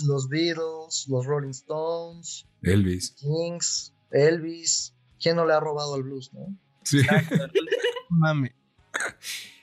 [0.07, 4.95] los Beatles, los Rolling Stones, Elvis, Kings, Elvis.
[5.21, 6.57] ¿Quién no le ha robado al blues, no?
[6.83, 7.01] Sí.
[8.11, 8.55] Mame.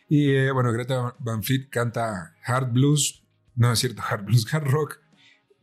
[0.09, 3.23] Y eh, bueno, Greta Van Fleet canta hard blues,
[3.55, 4.99] no es cierto, hard blues, hard rock,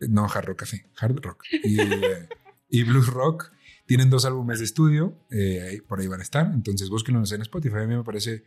[0.01, 3.53] no hard rock café, hard rock y, eh, blues rock.
[3.87, 7.79] Tienen dos álbumes de estudio, eh, por ahí van a estar, entonces búsquenlos en Spotify.
[7.79, 8.45] A mí me parece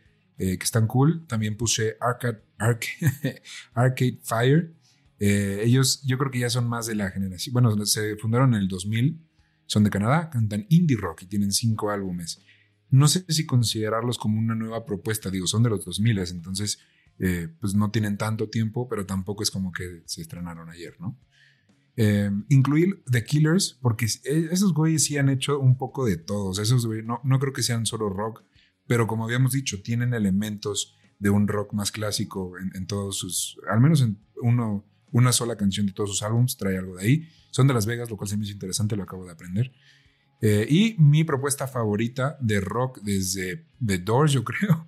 [0.58, 1.26] que están cool.
[1.26, 1.96] También puse
[3.74, 4.74] Arcade, Fire,
[5.24, 7.52] eh, ellos, yo creo que ya son más de la generación.
[7.52, 9.24] Bueno, se fundaron en el 2000,
[9.66, 12.42] son de Canadá, cantan indie rock y tienen cinco álbumes.
[12.90, 16.80] No sé si considerarlos como una nueva propuesta, digo, son de los 2000, entonces
[17.20, 21.16] eh, pues no tienen tanto tiempo, pero tampoco es como que se estrenaron ayer, ¿no?
[21.94, 26.58] Eh, incluir The Killers, porque esos güeyes sí han hecho un poco de todos.
[26.58, 28.42] Esos no, no creo que sean solo rock,
[28.92, 33.58] pero como habíamos dicho, tienen elementos de un rock más clásico en, en todos sus,
[33.70, 37.28] al menos en uno, una sola canción de todos sus álbumes, trae algo de ahí.
[37.50, 39.72] Son de Las Vegas, lo cual se me hizo interesante, lo acabo de aprender.
[40.42, 44.86] Eh, y mi propuesta favorita de rock desde The Doors, yo creo,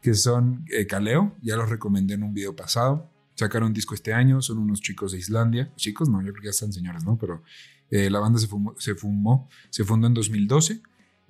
[0.00, 3.10] que son eh, Kaleo, ya los recomendé en un video pasado.
[3.34, 5.74] Sacaron un disco este año, son unos chicos de Islandia.
[5.74, 7.18] Chicos, no, yo creo que ya están señores, ¿no?
[7.18, 7.42] Pero
[7.90, 10.82] eh, la banda se, fumó, se, fumó, se fundó en 2012.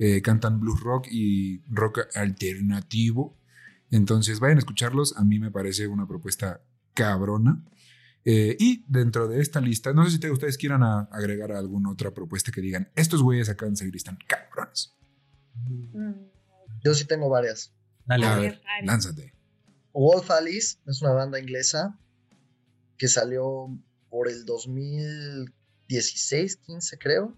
[0.02, 3.36] Eh, cantan blues rock y rock alternativo.
[3.90, 6.62] Entonces vayan a escucharlos, a mí me parece una propuesta
[6.94, 7.62] cabrona.
[8.24, 12.50] Eh, y dentro de esta lista, no sé si ustedes quieran agregar alguna otra propuesta
[12.50, 14.96] que digan, estos güeyes de salir y están cabrones.
[15.92, 16.12] Mm.
[16.82, 17.74] Yo sí tengo varias.
[18.06, 19.34] Dale, a ver, lánzate.
[19.92, 21.98] Wolf Alice es una banda inglesa
[22.96, 23.68] que salió
[24.08, 27.36] por el 2016, 15 creo.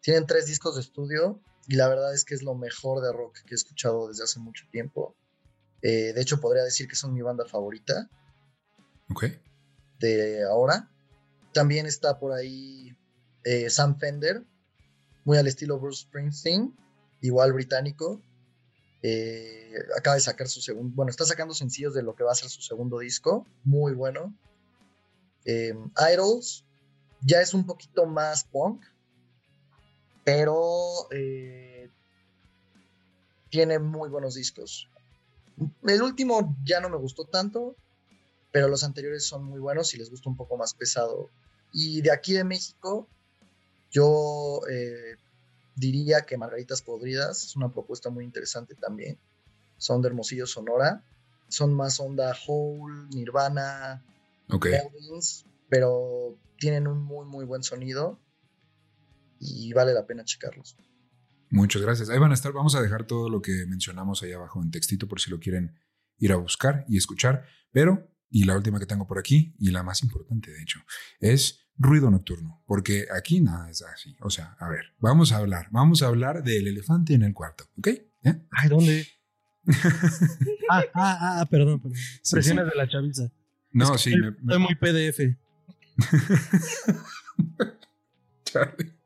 [0.00, 3.40] Tienen tres discos de estudio y la verdad es que es lo mejor de rock
[3.44, 5.14] que he escuchado desde hace mucho tiempo.
[5.82, 8.08] Eh, de hecho, podría decir que son mi banda favorita.
[9.10, 9.24] Ok.
[10.00, 10.90] De ahora.
[11.52, 12.96] También está por ahí
[13.44, 14.44] eh, Sam Fender,
[15.24, 16.74] muy al estilo Bruce Springsteen,
[17.20, 18.22] igual británico.
[19.02, 22.34] Eh, acaba de sacar su segundo, bueno, está sacando sencillos de lo que va a
[22.34, 24.34] ser su segundo disco, muy bueno.
[25.44, 26.64] Idols
[27.22, 28.84] ya es un poquito más punk,
[30.28, 31.08] pero
[33.48, 34.90] tiene muy buenos discos.
[35.84, 37.74] El último ya no me gustó tanto,
[38.52, 41.30] pero los anteriores son muy buenos y les gusta un poco más pesado.
[41.72, 43.08] Y de aquí de México,
[43.90, 45.16] yo eh,
[45.76, 49.18] diría que Margaritas Podridas es una propuesta muy interesante también.
[49.78, 51.02] Son de Hermosillo, Sonora.
[51.48, 54.04] Son más onda Hole, Nirvana,
[54.50, 54.78] okay.
[55.70, 58.18] pero tienen un muy, muy buen sonido
[59.40, 60.76] y vale la pena checarlos.
[61.50, 62.10] Muchas gracias.
[62.10, 62.52] Ahí van a estar.
[62.52, 65.78] Vamos a dejar todo lo que mencionamos ahí abajo en textito por si lo quieren
[66.18, 67.46] ir a buscar y escuchar.
[67.72, 70.80] Pero, y la última que tengo por aquí, y la más importante de hecho,
[71.20, 74.16] es ruido nocturno, porque aquí nada es así.
[74.20, 77.64] O sea, a ver, vamos a hablar, vamos a hablar del elefante en el cuarto,
[77.78, 77.88] ¿ok?
[77.88, 78.42] ¿Eh?
[78.50, 79.06] Ay, ¿dónde?
[80.70, 81.98] ah, ah, ah, perdón, perdón.
[82.30, 83.30] Presiones de la chaviza.
[83.70, 84.14] No, sí.
[84.16, 85.20] me, Estoy muy PDF.
[88.44, 88.92] Este,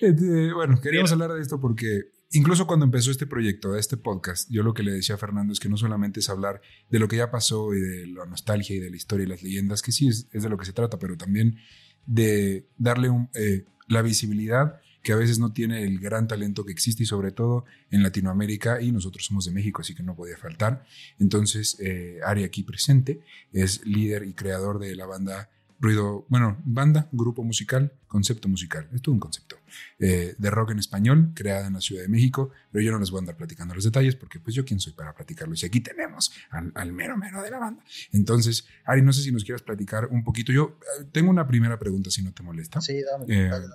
[0.54, 4.74] bueno, queríamos hablar de esto porque incluso cuando empezó este proyecto, este podcast, yo lo
[4.74, 7.30] que le decía a Fernando es que no solamente es hablar de lo que ya
[7.30, 10.30] pasó y de la nostalgia y de la historia y las leyendas, que sí es,
[10.30, 11.58] de lo que se trata, pero también
[12.06, 17.04] de darle eh, la visibilidad que a veces no tiene el gran talento que existe
[17.04, 20.84] y sobre todo en Latinoamérica y nosotros somos de México, así que no podía faltar.
[21.18, 23.20] Entonces, eh, Ari aquí presente
[23.52, 25.50] es líder y creador de la banda
[25.80, 29.56] ruido, bueno, banda, grupo musical, concepto musical, es todo un concepto
[29.98, 33.10] eh, de rock en español, creada en la Ciudad de México, pero yo no les
[33.10, 35.80] voy a andar platicando los detalles porque pues yo quién soy para platicarlos y aquí
[35.80, 37.82] tenemos al, mero mero de la banda.
[38.12, 40.52] Entonces, Ari, no sé si nos quieras platicar un poquito.
[40.52, 42.80] Yo eh, tengo una primera pregunta, si no te molesta.
[42.82, 43.24] Sí, dame.
[43.28, 43.66] Eh, dale,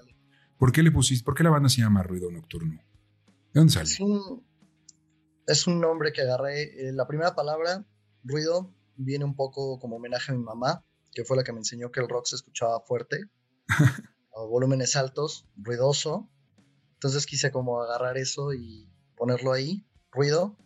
[0.57, 2.83] ¿Por qué le pusiste, por qué la banda se llama Ruido Nocturno?
[3.51, 3.85] ¿De dónde sale?
[3.85, 4.45] Es un,
[5.47, 6.71] es un nombre que agarré.
[6.93, 7.83] la primera palabra,
[8.23, 10.83] ruido, viene un poco como homenaje a mi mamá
[11.15, 13.29] que fue la que me enseñó que el rock se escuchaba fuerte,
[14.35, 16.29] a volúmenes altos, ruidoso.
[16.93, 20.57] Entonces quise como agarrar eso y ponerlo ahí, ruido.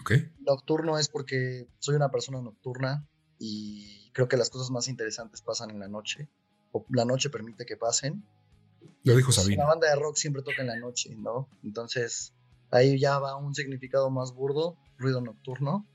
[0.00, 0.32] Okay.
[0.38, 5.70] Nocturno es porque soy una persona nocturna y creo que las cosas más interesantes pasan
[5.70, 6.30] en la noche,
[6.72, 8.24] o la noche permite que pasen.
[9.02, 9.64] Lo dijo Sabina.
[9.64, 11.48] La banda de rock siempre toca en la noche, ¿no?
[11.64, 12.32] Entonces
[12.70, 15.86] ahí ya va un significado más burdo, ruido nocturno,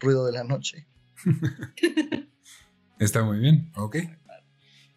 [0.00, 0.86] ruido de la noche.
[2.98, 3.96] Está muy bien, ok.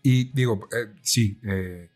[0.03, 1.89] Y digo, eh, sí, eh,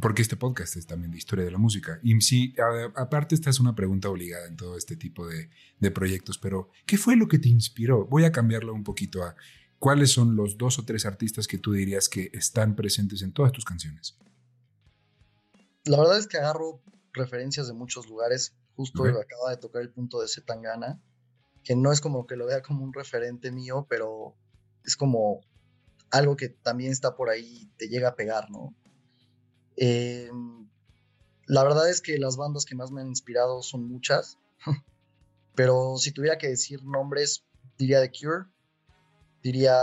[0.00, 1.98] porque este podcast es también de historia de la música.
[2.02, 2.54] Y sí,
[2.94, 5.50] aparte esta es una pregunta obligada en todo este tipo de,
[5.80, 8.06] de, proyectos, pero ¿qué fue lo que te inspiró?
[8.06, 9.34] Voy a cambiarlo un poquito a
[9.78, 13.52] cuáles son los dos o tres artistas que tú dirías que están presentes en todas
[13.52, 14.16] tus canciones.
[15.84, 16.80] La verdad es que agarro
[17.12, 18.54] referencias de muchos lugares.
[18.76, 21.00] Justo acaba de tocar el punto de Zetangana,
[21.64, 24.36] que no es como que lo vea como un referente mío, pero
[24.84, 25.40] es como
[26.10, 28.74] algo que también está por ahí, te llega a pegar, ¿no?
[29.76, 30.30] Eh,
[31.46, 34.38] la verdad es que las bandas que más me han inspirado son muchas,
[35.54, 37.44] pero si tuviera que decir nombres,
[37.78, 38.46] diría The Cure,
[39.42, 39.76] diría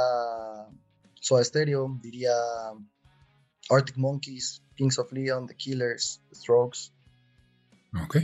[1.16, 2.34] Soda Stereo, diría
[3.70, 6.92] Arctic Monkeys, Kings of Leon, The Killers, The Strokes.
[8.04, 8.18] Ok,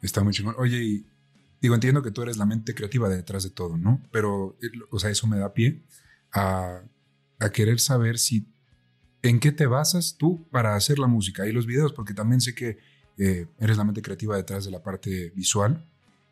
[0.00, 0.54] está muy chingón.
[0.58, 1.06] Oye, y
[1.60, 4.00] digo, entiendo que tú eres la mente creativa detrás de todo, ¿no?
[4.12, 5.82] Pero, eh, o sea, eso me da pie
[6.32, 6.82] a,
[7.52, 8.46] querer saber si
[9.22, 12.54] en qué te basas tú para hacer la música y los videos, porque también sé
[12.54, 12.78] que
[13.18, 15.84] eh, eres la mente creativa detrás de la parte visual.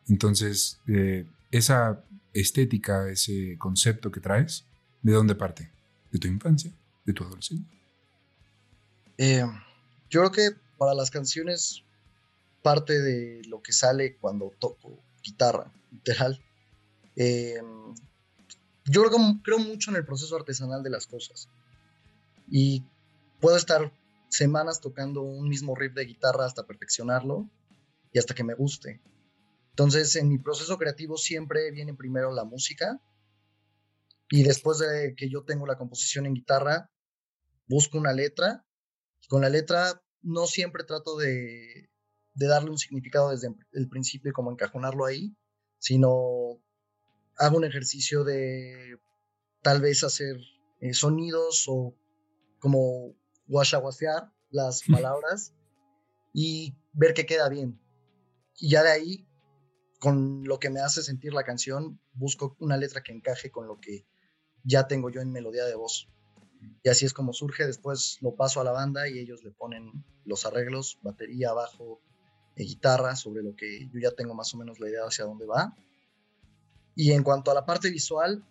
[0.07, 4.65] Entonces, eh, esa estética, ese concepto que traes,
[5.01, 5.71] ¿de dónde parte?
[6.11, 6.71] ¿De tu infancia?
[7.05, 7.65] ¿De tu adolescencia?
[9.17, 9.45] Eh,
[10.09, 11.83] yo creo que para las canciones
[12.61, 16.41] parte de lo que sale cuando toco guitarra, literal.
[17.15, 17.61] Eh,
[18.85, 21.49] yo creo, mucho en el proceso artesanal de las cosas.
[22.49, 22.83] Y
[23.39, 23.93] puedo estar
[24.29, 27.49] semanas tocando un mismo riff de guitarra hasta perfeccionarlo.
[28.15, 29.01] y hasta que me guste.
[29.71, 33.01] Entonces, en mi proceso creativo siempre viene primero la música
[34.29, 36.89] y después de que yo tengo la composición en guitarra,
[37.67, 38.65] busco una letra.
[39.29, 41.89] Con la letra no siempre trato de,
[42.33, 45.35] darle un significado desde el principio y como encajonarlo ahí,
[45.79, 46.59] sino
[47.37, 48.99] hago un ejercicio de
[49.61, 50.37] tal vez hacer
[50.79, 51.95] eh, sonidos o
[52.59, 53.15] como
[53.47, 55.53] guachaguasear las palabras
[56.33, 57.79] y ver que queda bien.
[58.57, 59.27] Y ya de ahí,
[59.99, 63.79] con lo que me hace sentir la canción, busco una letra que encaje con lo
[63.79, 64.05] que
[64.63, 66.09] ya tengo yo en melodía de voz.
[66.83, 70.05] Y así es como surge, después lo paso a la banda y ellos le ponen
[70.25, 72.01] los arreglos, batería, bajo,
[72.55, 75.45] eh, guitarra, sobre lo que yo ya tengo más o menos la idea hacia dónde
[75.45, 75.75] va.
[76.95, 78.43] Y en cuanto a la parte visual,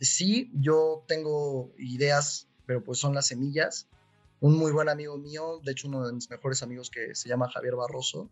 [0.00, 3.88] sí, yo tengo ideas, pero pues son las semillas.
[4.40, 7.50] Un muy buen amigo mío, de hecho uno de mis mejores amigos que se llama
[7.50, 8.30] Javier Barroso,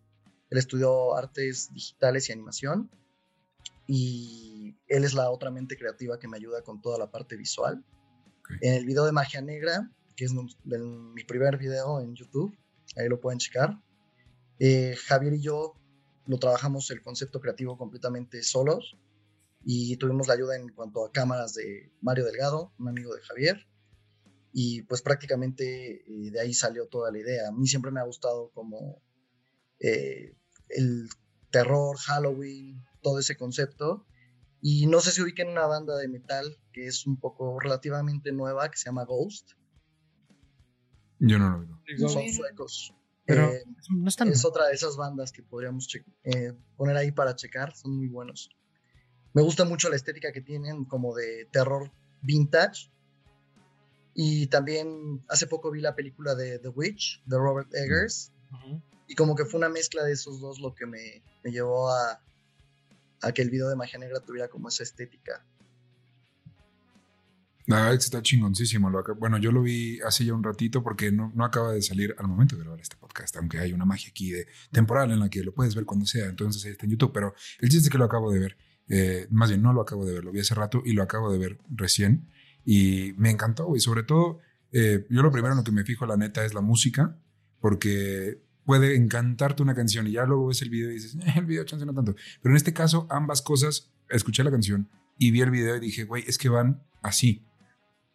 [0.51, 2.91] él estudió artes digitales y animación
[3.87, 7.83] y él es la otra mente creativa que me ayuda con toda la parte visual.
[8.61, 12.57] En el video de Magia Negra, que es mi primer video en YouTube,
[12.97, 13.81] ahí lo pueden checar,
[14.59, 15.75] eh, Javier y yo
[16.27, 18.97] lo trabajamos el concepto creativo completamente solos
[19.65, 23.67] y tuvimos la ayuda en cuanto a cámaras de Mario Delgado, un amigo de Javier,
[24.53, 27.49] y pues prácticamente eh, de ahí salió toda la idea.
[27.49, 29.03] A mí siempre me ha gustado como
[29.81, 30.37] eh,
[30.69, 31.09] el
[31.51, 34.07] terror, Halloween, todo ese concepto.
[34.61, 38.71] Y no sé si ubiquen una banda de metal que es un poco relativamente nueva,
[38.71, 39.53] que se llama Ghost.
[41.19, 42.09] Yo no lo digo.
[42.09, 42.95] Son suecos.
[43.27, 44.29] Pero eh, no están...
[44.29, 45.89] es otra de esas bandas que podríamos
[46.77, 48.51] poner ahí para checar, son muy buenos.
[49.35, 51.91] Me gusta mucho la estética que tienen como de terror
[52.23, 52.91] vintage.
[54.15, 58.33] Y también hace poco vi la película de The Witch de Robert Eggers.
[59.09, 62.21] Y como que fue una mezcla de esos dos lo que me, llevó a,
[63.23, 65.45] a, que el video de Magia Negra tuviera como esa estética.
[67.71, 68.91] Ah, está chingoncísimo.
[69.19, 72.29] bueno, yo lo vi hace ya un ratito porque no, no, acaba de salir al
[72.29, 75.43] momento de grabar este podcast, aunque hay una magia aquí de temporal en la que
[75.43, 78.05] lo puedes ver cuando sea, entonces está en YouTube, pero el chiste es que lo
[78.05, 78.57] acabo de ver.
[78.89, 81.33] Eh, más bien, no lo acabo de ver, lo vi hace rato y lo acabo
[81.33, 82.29] de ver recién.
[82.65, 84.41] Y me encantó, y sobre todo,
[84.73, 87.19] eh, yo lo primero en lo que me fijo, la neta, es la música,
[87.61, 91.47] porque puede encantarte una canción y ya luego ves el video y dices, eh, el
[91.47, 92.15] video chance no tanto.
[92.43, 96.05] Pero en este caso, ambas cosas, escuché la canción y vi el video y dije,
[96.05, 97.47] güey, es que van así.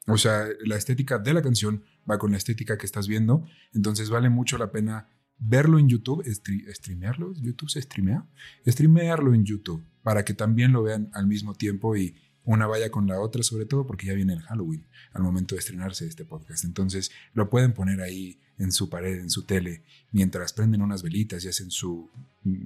[0.07, 4.09] O sea, la estética de la canción va con la estética que estás viendo, entonces
[4.09, 5.07] vale mucho la pena
[5.37, 8.27] verlo en YouTube, streamearlo, YouTube se streamea,
[8.65, 13.05] streamearlo en YouTube para que también lo vean al mismo tiempo y una vaya con
[13.05, 14.83] la otra, sobre todo porque ya viene el Halloween
[15.13, 16.65] al momento de estrenarse este podcast.
[16.65, 21.45] Entonces lo pueden poner ahí en su pared, en su tele, mientras prenden unas velitas
[21.45, 22.09] y hacen su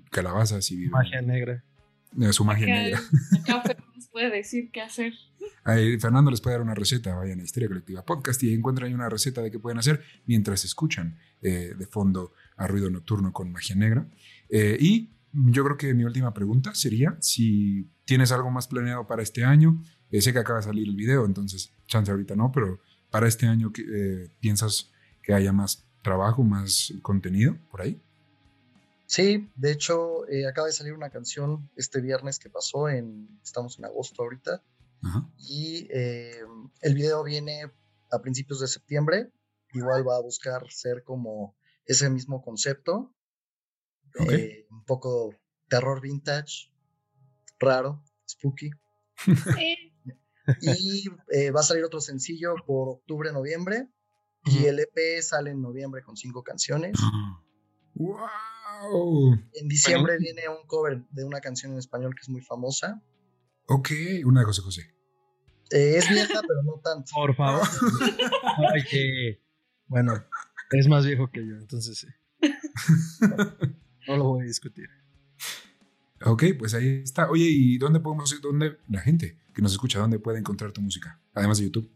[0.10, 0.92] calabazas y viven.
[0.92, 1.66] Magia negra.
[2.18, 3.02] Eh, su magia negra.
[3.42, 3.62] Acá
[3.94, 5.12] nos puede decir qué hacer.
[5.66, 8.94] Ahí Fernando les puede dar una receta, vayan a Historia Colectiva Podcast y encuentran ahí
[8.94, 13.52] una receta de qué pueden hacer mientras escuchan eh, de fondo a Ruido Nocturno con
[13.52, 14.08] Magia Negra.
[14.48, 19.24] Eh, y yo creo que mi última pregunta sería si tienes algo más planeado para
[19.24, 19.82] este año.
[20.12, 22.80] Eh, sé que acaba de salir el video, entonces chance ahorita no, pero
[23.10, 24.92] para este año eh, piensas
[25.24, 28.02] que haya más trabajo, más contenido por ahí.
[29.08, 33.78] Sí, de hecho eh, acaba de salir una canción este viernes que pasó, en, estamos
[33.80, 34.64] en agosto ahorita,
[35.38, 37.70] y el video viene
[38.10, 39.30] a principios de septiembre,
[39.74, 43.14] igual va a buscar ser como ese mismo concepto,
[44.20, 45.36] un poco
[45.68, 46.72] terror vintage,
[47.60, 48.70] raro, spooky.
[50.62, 53.90] y eh, va a salir otro sencillo por octubre, noviembre.
[54.46, 56.98] Y el EP sale en noviembre con cinco canciones.
[57.96, 59.40] ¡Wow!
[59.54, 63.02] En diciembre viene un cover de una canción en español que es muy famosa.
[63.68, 63.92] Ok,
[64.26, 64.82] una de José José.
[65.72, 67.10] Eh, es vieja, pero no tanto.
[67.14, 67.66] Por favor.
[68.74, 69.42] Ay, que...
[69.88, 70.14] Bueno,
[70.72, 72.08] es más viejo que yo, entonces sí.
[74.08, 74.90] No lo voy a discutir.
[76.26, 77.30] Ok, pues ahí está.
[77.30, 78.42] Oye, ¿y dónde podemos ir?
[78.42, 81.20] ¿Dónde la gente que nos escucha, dónde puede encontrar tu música?
[81.34, 81.92] Además de YouTube.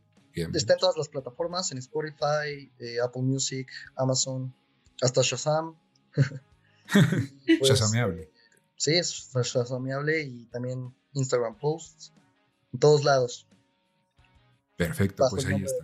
[0.53, 4.53] Está en todas las plataformas, en Spotify, eh, Apple Music, Amazon,
[5.01, 5.75] hasta Shazam.
[6.13, 8.31] pues, Shazameable.
[8.75, 12.13] Sí, es Shazameable y también Instagram Posts.
[12.73, 13.47] En todos lados.
[14.75, 15.83] Perfecto, pues ahí está.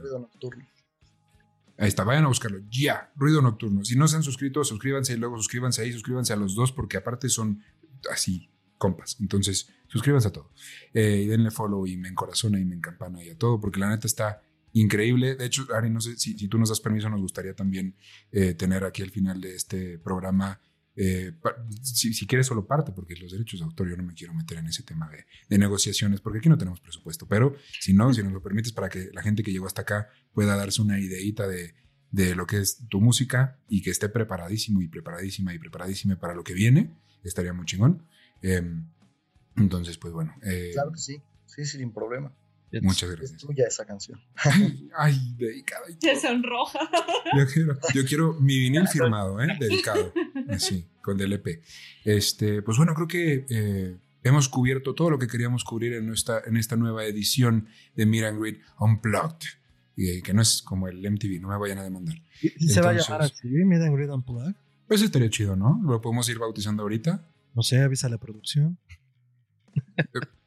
[1.77, 2.59] Ahí está, vayan a buscarlo.
[2.69, 3.83] Ya, ruido nocturno.
[3.83, 6.97] Si no se han suscrito, suscríbanse y luego suscríbanse ahí, suscríbanse a los dos porque
[6.97, 7.63] aparte son
[8.11, 9.17] así, compas.
[9.19, 10.51] Entonces, suscríbanse a todo.
[10.93, 14.07] Eh, denle follow y me encorazona y me encampana y a todo, porque la neta
[14.07, 14.41] está
[14.73, 15.35] increíble.
[15.35, 17.95] De hecho, Ari, no sé si, tú nos das permiso, nos gustaría también
[18.31, 20.59] eh, tener aquí al final de este programa
[20.95, 21.33] eh,
[21.81, 24.67] si, quieres solo parte, porque los derechos de autor yo no me quiero meter en
[24.67, 28.41] ese tema de, negociaciones, porque aquí no tenemos presupuesto, pero si no, si nos lo
[28.41, 31.73] permites para que la gente que llegó hasta acá pueda darse una ideita de,
[32.11, 36.35] de lo que es tu música y que esté preparadísimo y preparadísima y preparadísima para
[36.35, 38.05] lo que viene, estaría muy chingón.
[38.41, 38.87] Em,
[39.55, 40.35] entonces, pues bueno.
[40.43, 42.31] Eh, claro que sí, sí, sin problema.
[42.81, 43.31] Muchas gracias.
[43.33, 44.19] Es tuya esa canción.
[44.95, 45.85] Ay, dedicada.
[45.99, 46.79] Se sonroja.
[47.37, 49.47] Yo quiero, yo quiero mi vinil firmado, ¿eh?
[49.59, 50.11] Dedicado.
[50.49, 51.61] Así, con DLP.
[52.03, 56.41] Este, pues bueno, creo que eh, hemos cubierto todo lo que queríamos cubrir en, nuestra,
[56.45, 59.47] en esta nueva edición de Miran Grid Unplugged.
[59.95, 62.15] Y que no es como el MTV, no me vayan a demandar.
[62.41, 64.55] ¿Y se va a llamar así, Miran Grid Unplugged?
[64.87, 65.79] Pues estaría chido, ¿no?
[65.83, 67.27] Lo podemos ir bautizando ahorita.
[67.53, 68.77] No sé, avisa a la producción.
[69.97, 70.03] Eh,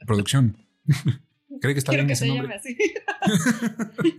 [0.06, 0.56] producción.
[1.60, 2.48] ¿Cree que está Quiero bien que ese se nombre?
[2.48, 2.76] llame así.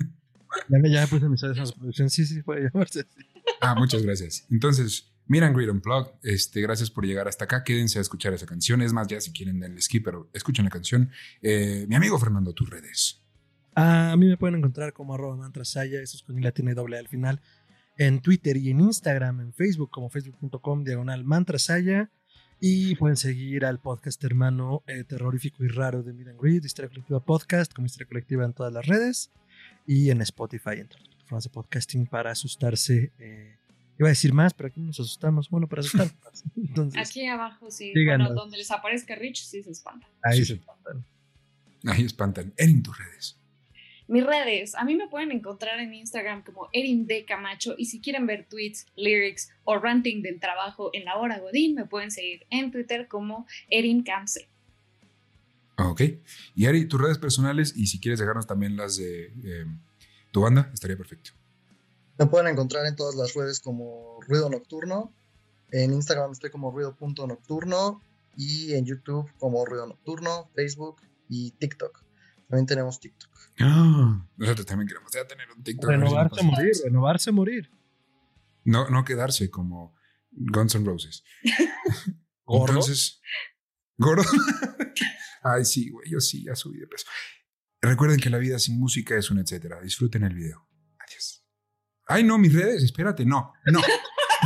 [0.69, 2.09] ya, ya puse mis a la producción.
[2.09, 3.27] Sí, sí, puede llamarse así.
[3.61, 4.45] Ah, muchas gracias.
[4.49, 7.63] Entonces, Miran Great Unplugged, este, gracias por llegar hasta acá.
[7.63, 8.81] Quédense a escuchar esa canción.
[8.81, 11.11] Es más, ya si quieren denle skip, pero escuchen la canción.
[11.41, 13.21] Eh, mi amigo Fernando, tus redes.
[13.75, 17.07] a mí me pueden encontrar como arroba mantrasaya, eso es con la tiene doble al
[17.07, 17.41] final,
[17.97, 22.09] en Twitter y en Instagram, en Facebook como facebook.com diagonal mantrasaya.
[22.59, 26.89] Y pueden seguir al podcast hermano eh, terrorífico y raro de Mid and Greed, Historia
[26.89, 29.29] Colectiva Podcast, como Historia Colectiva en todas las redes
[29.85, 33.11] y en Spotify, en todas las plataformas de podcasting para asustarse.
[33.19, 33.57] Eh,
[33.99, 35.49] iba a decir más, pero aquí nos asustamos.
[35.49, 36.07] Bueno, para asustar.
[36.97, 37.93] aquí abajo, sí.
[37.93, 40.09] Bueno, donde les aparezca Rich, sí se espantan.
[40.23, 41.05] Ahí se espantan.
[41.85, 42.53] Ahí espantan.
[42.57, 43.37] En tus redes.
[44.07, 47.25] Mis redes, a mí me pueden encontrar en Instagram como Erin D.
[47.25, 51.75] Camacho y si quieren ver tweets, lyrics o ranting del trabajo en la hora Godín,
[51.75, 54.47] me pueden seguir en Twitter como Erin Camse.
[55.77, 56.01] Ok.
[56.55, 59.65] Y Ari, tus redes personales y si quieres dejarnos también las de eh,
[60.31, 61.31] tu banda, estaría perfecto.
[62.19, 65.13] Me pueden encontrar en todas las redes como Ruido Nocturno.
[65.71, 68.01] En Instagram estoy como ruido.nocturno
[68.35, 72.03] y en YouTube como Ruido Nocturno, Facebook y TikTok.
[72.47, 73.29] También tenemos TikTok.
[73.59, 75.89] Ah, nosotros también queremos ya tener un TikTok.
[75.89, 77.71] Renovarse a morir, renovarse a morir.
[78.63, 79.95] No, no quedarse como
[80.31, 81.23] Guns N' Roses.
[82.47, 83.21] Entonces,
[83.97, 84.23] gordo.
[85.43, 87.05] Ay, sí, güey, yo sí, ya subí de peso.
[87.81, 89.81] Recuerden que la vida sin música es un etcétera.
[89.81, 90.66] Disfruten el video.
[92.07, 93.81] Ay, no, mis redes, espérate, no, no,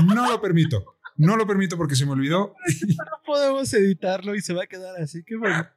[0.03, 0.97] no lo permito.
[1.17, 2.55] No lo permito porque se me olvidó.
[2.97, 5.23] No podemos editarlo y se va a quedar así.
[5.23, 5.67] que bueno.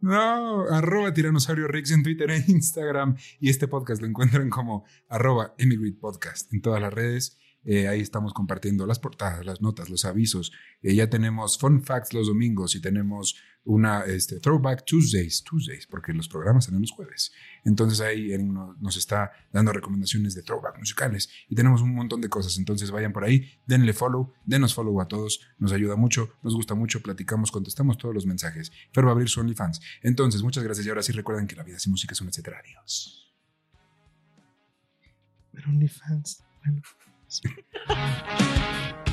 [0.00, 3.16] No, arroba tiranosaurio Rix en Twitter e Instagram.
[3.40, 5.54] Y este podcast lo encuentran como arroba
[6.00, 7.38] Podcast en todas las redes.
[7.64, 10.52] Eh, ahí estamos compartiendo las portadas, las notas, los avisos.
[10.82, 16.12] Eh, ya tenemos fun facts los domingos y tenemos una este, Throwback Tuesdays, Tuesdays, porque
[16.12, 17.32] los programas salen los jueves.
[17.64, 18.36] Entonces ahí
[18.80, 22.58] nos está dando recomendaciones de throwback musicales y tenemos un montón de cosas.
[22.58, 25.40] Entonces vayan por ahí, denle follow, denos follow a todos.
[25.58, 28.72] Nos ayuda mucho, nos gusta mucho, platicamos, contestamos todos los mensajes.
[28.92, 29.80] Fer va a abrir su OnlyFans.
[30.02, 32.58] Entonces, muchas gracias y ahora sí recuerden que la vida sin música es un etcétera.
[32.64, 33.32] Adiós.
[35.64, 36.82] OnlyFans, bueno.
[37.40, 39.02] podcast.